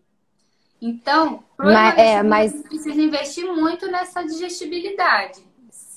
[0.82, 2.62] Então, mas, é, mas...
[2.62, 5.47] precisa investir muito nessa digestibilidade.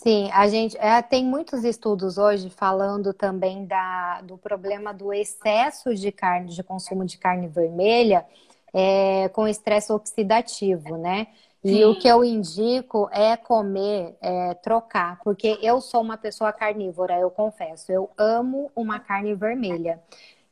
[0.02, 5.94] Sim, a gente é, tem muitos estudos hoje falando também da, do problema do excesso
[5.94, 8.26] de carne, de consumo de carne vermelha
[8.74, 11.28] é, com estresse oxidativo, né?
[11.64, 11.86] E Sim.
[11.86, 17.30] o que eu indico é comer, é, trocar, porque eu sou uma pessoa carnívora, eu
[17.30, 20.02] confesso, eu amo uma carne vermelha.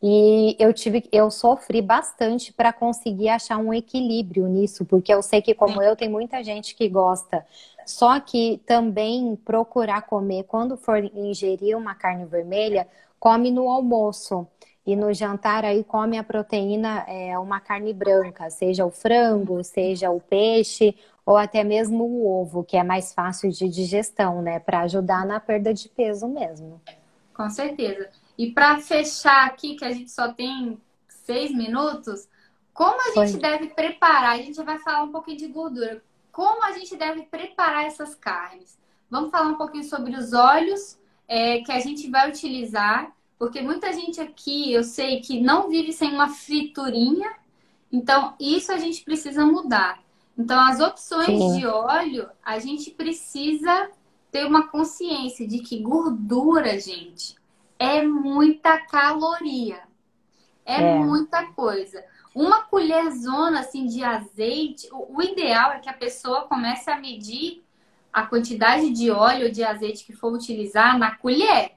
[0.01, 5.41] E eu tive, eu sofri bastante para conseguir achar um equilíbrio nisso, porque eu sei
[5.41, 7.45] que como eu tem muita gente que gosta
[7.89, 12.87] só que também procurar comer, quando for ingerir uma carne vermelha,
[13.19, 14.47] come no almoço.
[14.85, 20.11] E no jantar aí come a proteína, é, uma carne branca, seja o frango, seja
[20.11, 20.95] o peixe,
[21.25, 24.59] ou até mesmo o ovo, que é mais fácil de digestão, né?
[24.59, 26.79] Para ajudar na perda de peso mesmo.
[27.33, 28.07] Com certeza.
[28.39, 30.79] E para fechar aqui, que a gente só tem
[31.09, 32.25] seis minutos,
[32.73, 34.39] Como a gente deve preparar?
[34.39, 36.01] A gente vai falar um pouquinho de gordura.
[36.31, 38.79] Como a gente deve preparar essas carnes?
[39.11, 43.91] Vamos falar um pouquinho sobre os óleos é, que a gente vai utilizar, porque muita
[43.91, 47.29] gente aqui, eu sei que não vive sem uma friturinha,
[47.91, 50.01] então isso a gente precisa mudar.
[50.37, 51.59] Então, as opções Sim.
[51.59, 53.91] de óleo, a gente precisa
[54.31, 57.35] ter uma consciência de que gordura, gente,
[57.79, 59.81] é muita caloria.
[60.65, 60.99] É, é.
[60.99, 62.03] muita coisa.
[62.35, 67.63] Uma colherzona assim de azeite, o, o, ideal é que a pessoa comece a medir
[68.13, 71.71] a quantidade de óleo ou de azeite que for utilizar na colher.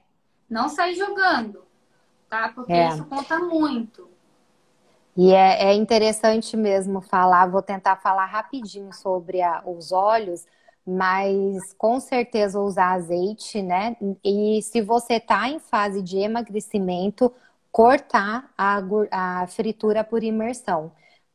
[0.47, 1.65] Não sair jogando,
[2.29, 2.49] tá?
[2.53, 2.89] Porque é.
[2.89, 4.09] isso conta muito.
[5.15, 10.45] E é, é, interessante mesmo falar, vou tentar falar rapidinho sobre a, os óleos,
[10.85, 13.95] mas com certeza usar azeite, né?
[14.23, 17.31] E se você está em fase de emagrecimento,
[17.71, 18.81] cortar a,
[19.11, 20.91] a fritura por imersão.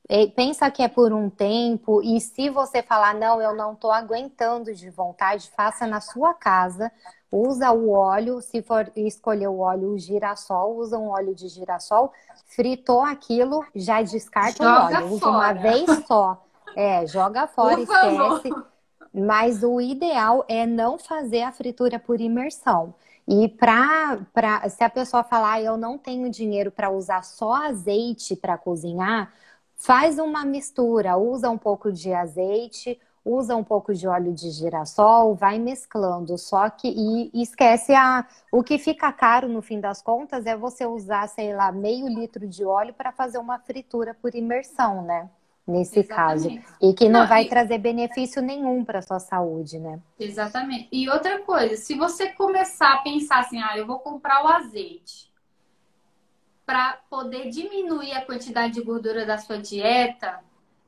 [0.08, 3.92] E pensa que é por um tempo, e se você falar, não, eu não estou
[3.92, 6.90] aguentando de vontade, faça na sua casa,
[7.30, 12.10] usa o óleo, se for escolher o óleo o girassol, usa um óleo de girassol,
[12.46, 16.42] fritou aquilo, já descarta joga o óleo, usa uma vez só.
[16.74, 18.50] É, joga fora, esquece.
[19.18, 22.94] Mas o ideal é não fazer a fritura por imersão.
[23.26, 27.52] E pra, pra, se a pessoa falar, ah, eu não tenho dinheiro para usar só
[27.66, 29.32] azeite para cozinhar,
[29.76, 35.34] faz uma mistura, usa um pouco de azeite, usa um pouco de óleo de girassol,
[35.34, 36.36] vai mesclando.
[36.38, 40.86] Só que e esquece a o que fica caro no fim das contas é você
[40.86, 45.28] usar, sei lá, meio litro de óleo para fazer uma fritura por imersão, né?
[45.68, 46.60] Nesse Exatamente.
[46.60, 46.76] caso.
[46.80, 47.48] E que não, não vai e...
[47.48, 50.00] trazer benefício nenhum para sua saúde, né?
[50.18, 50.88] Exatamente.
[50.90, 55.28] E outra coisa, se você começar a pensar assim, ah, eu vou comprar o azeite
[56.64, 60.40] para poder diminuir a quantidade de gordura da sua dieta,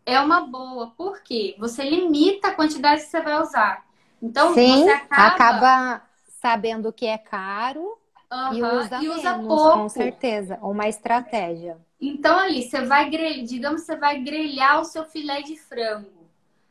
[0.07, 0.93] é uma boa.
[0.97, 1.55] Por quê?
[1.59, 3.87] Você limita a quantidade que você vai usar.
[4.23, 5.27] Então, Sim, você acaba...
[5.27, 6.03] acaba
[6.41, 8.00] sabendo que é caro
[8.33, 9.79] Uhum, e usa, e usa menos, pouco.
[9.79, 10.59] com certeza.
[10.63, 11.79] Uma estratégia.
[12.01, 16.29] Então, ali, você vai grelhar, digamos, você vai grelhar o seu filé de frango.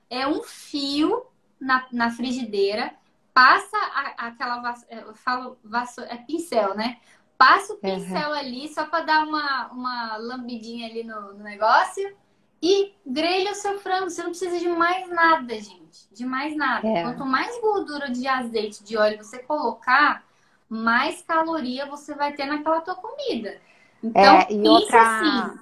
[0.09, 1.25] É um fio
[1.59, 2.93] na, na frigideira,
[3.33, 6.97] passa a, aquela, eu falo, vasso, é pincel, né?
[7.37, 8.33] Passa o pincel uhum.
[8.33, 12.15] ali só para dar uma, uma lambidinha ali no, no negócio
[12.61, 14.09] e grelha o seu frango.
[14.09, 16.11] Você não precisa de mais nada, gente.
[16.11, 16.87] De mais nada.
[16.87, 17.03] É.
[17.03, 20.25] Quanto mais gordura de azeite, de óleo você colocar,
[20.69, 23.59] mais caloria você vai ter naquela tua comida.
[24.03, 25.01] Então, é, e outra...
[25.01, 25.59] assim,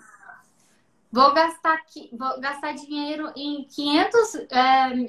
[1.12, 1.80] vou gastar,
[2.12, 4.50] vou gastar dinheiro em 500 é,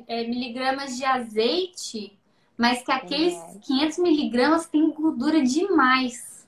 [0.07, 2.17] é, miligramas de azeite,
[2.57, 3.59] mas que aqueles é.
[3.63, 6.47] 500 miligramas tem gordura demais.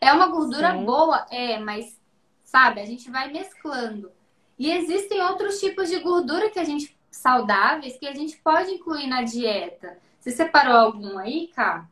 [0.00, 0.84] É uma gordura Sim.
[0.84, 2.00] boa, é, mas,
[2.44, 4.10] sabe, a gente vai mesclando.
[4.58, 9.06] E existem outros tipos de gordura que a gente saudáveis que a gente pode incluir
[9.06, 9.98] na dieta.
[10.20, 11.88] Você separou algum aí, Cá?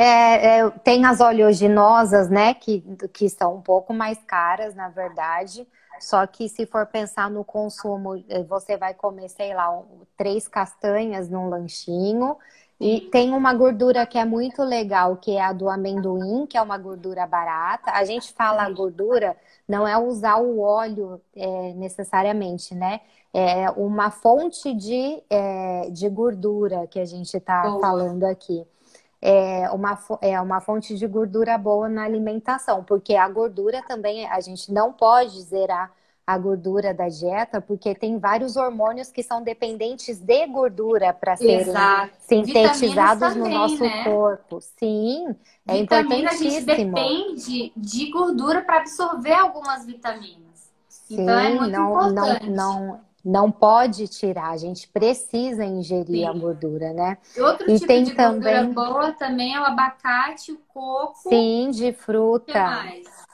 [0.00, 5.66] É, é, tem as oleaginosas, né, que, que são um pouco mais caras, na verdade.
[5.98, 9.82] Só que se for pensar no consumo, eh, você vai comer, sei lá,
[10.16, 12.36] três castanhas num lanchinho.
[12.80, 16.62] E tem uma gordura que é muito legal, que é a do amendoim, que é
[16.62, 17.90] uma gordura barata.
[17.90, 19.36] A gente fala gordura,
[19.66, 23.00] não é usar o óleo é, necessariamente, né?
[23.34, 28.64] É uma fonte de, é, de gordura que a gente está falando aqui
[29.20, 34.40] é uma, é uma fonte de gordura boa na alimentação, porque a gordura também, a
[34.40, 35.92] gente não pode zerar
[36.28, 41.60] a gordura da dieta, porque tem vários hormônios que são dependentes de gordura para serem
[41.60, 42.12] Exato.
[42.20, 44.04] sintetizados também, no nosso né?
[44.04, 44.60] corpo.
[44.60, 45.34] Sim,
[45.66, 46.70] é Vitamina, importantíssimo.
[46.70, 50.70] A gente depende de gordura para absorver algumas vitaminas.
[50.86, 52.50] Sim, então é muito não, importante.
[52.50, 56.26] não, não, não pode tirar, a gente precisa ingerir Sim.
[56.26, 57.18] a gordura, né?
[57.36, 58.72] Outro e tipo tem de também...
[58.72, 61.28] gordura boa também é o abacate, o coco.
[61.28, 62.50] Sim, de fruta.
[62.50, 63.28] O que mais?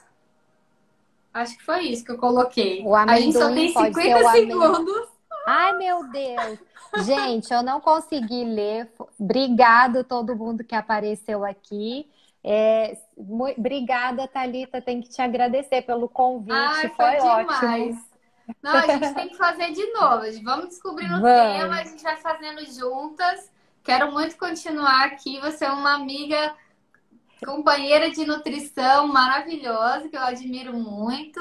[1.33, 2.83] Acho que foi isso que eu coloquei.
[2.85, 5.07] O amendoim a gente só tem 50 segundos.
[5.47, 6.59] Ai, meu Deus!
[7.05, 8.91] Gente, eu não consegui ler.
[9.17, 12.05] Obrigado todo mundo que apareceu aqui.
[12.43, 14.81] É, obrigada, Thalita.
[14.81, 16.53] Tem que te agradecer pelo convite.
[16.53, 18.14] Ai, foi, foi ótimo.
[18.61, 20.23] Não, a gente tem que fazer de novo.
[20.43, 23.51] Vamos descobrir o tema, a gente vai fazendo juntas.
[23.83, 25.39] Quero muito continuar aqui.
[25.39, 26.53] Você é uma amiga,
[27.45, 31.39] companheira de nutrição maravilhosa, que eu admiro muito.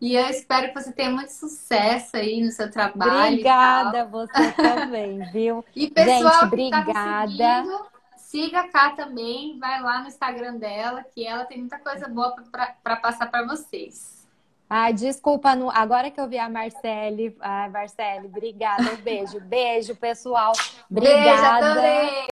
[0.00, 3.32] E eu espero que você tenha muito sucesso aí no seu trabalho.
[3.32, 5.64] Obrigada, você também, viu?
[5.74, 6.92] E pessoal, gente, tá obrigada.
[6.92, 7.86] Tá seguindo,
[8.16, 12.34] siga cá também, vai lá no Instagram dela, que ela tem muita coisa boa
[12.82, 14.13] para passar para vocês.
[14.76, 15.70] Ah, desculpa, não...
[15.70, 17.36] agora que eu vi a Marcele.
[17.38, 19.38] Ah, Marcele, obrigada, um beijo.
[19.38, 20.52] Beijo, pessoal.
[20.90, 21.60] Obrigada.
[21.60, 22.33] Beijo, adorei.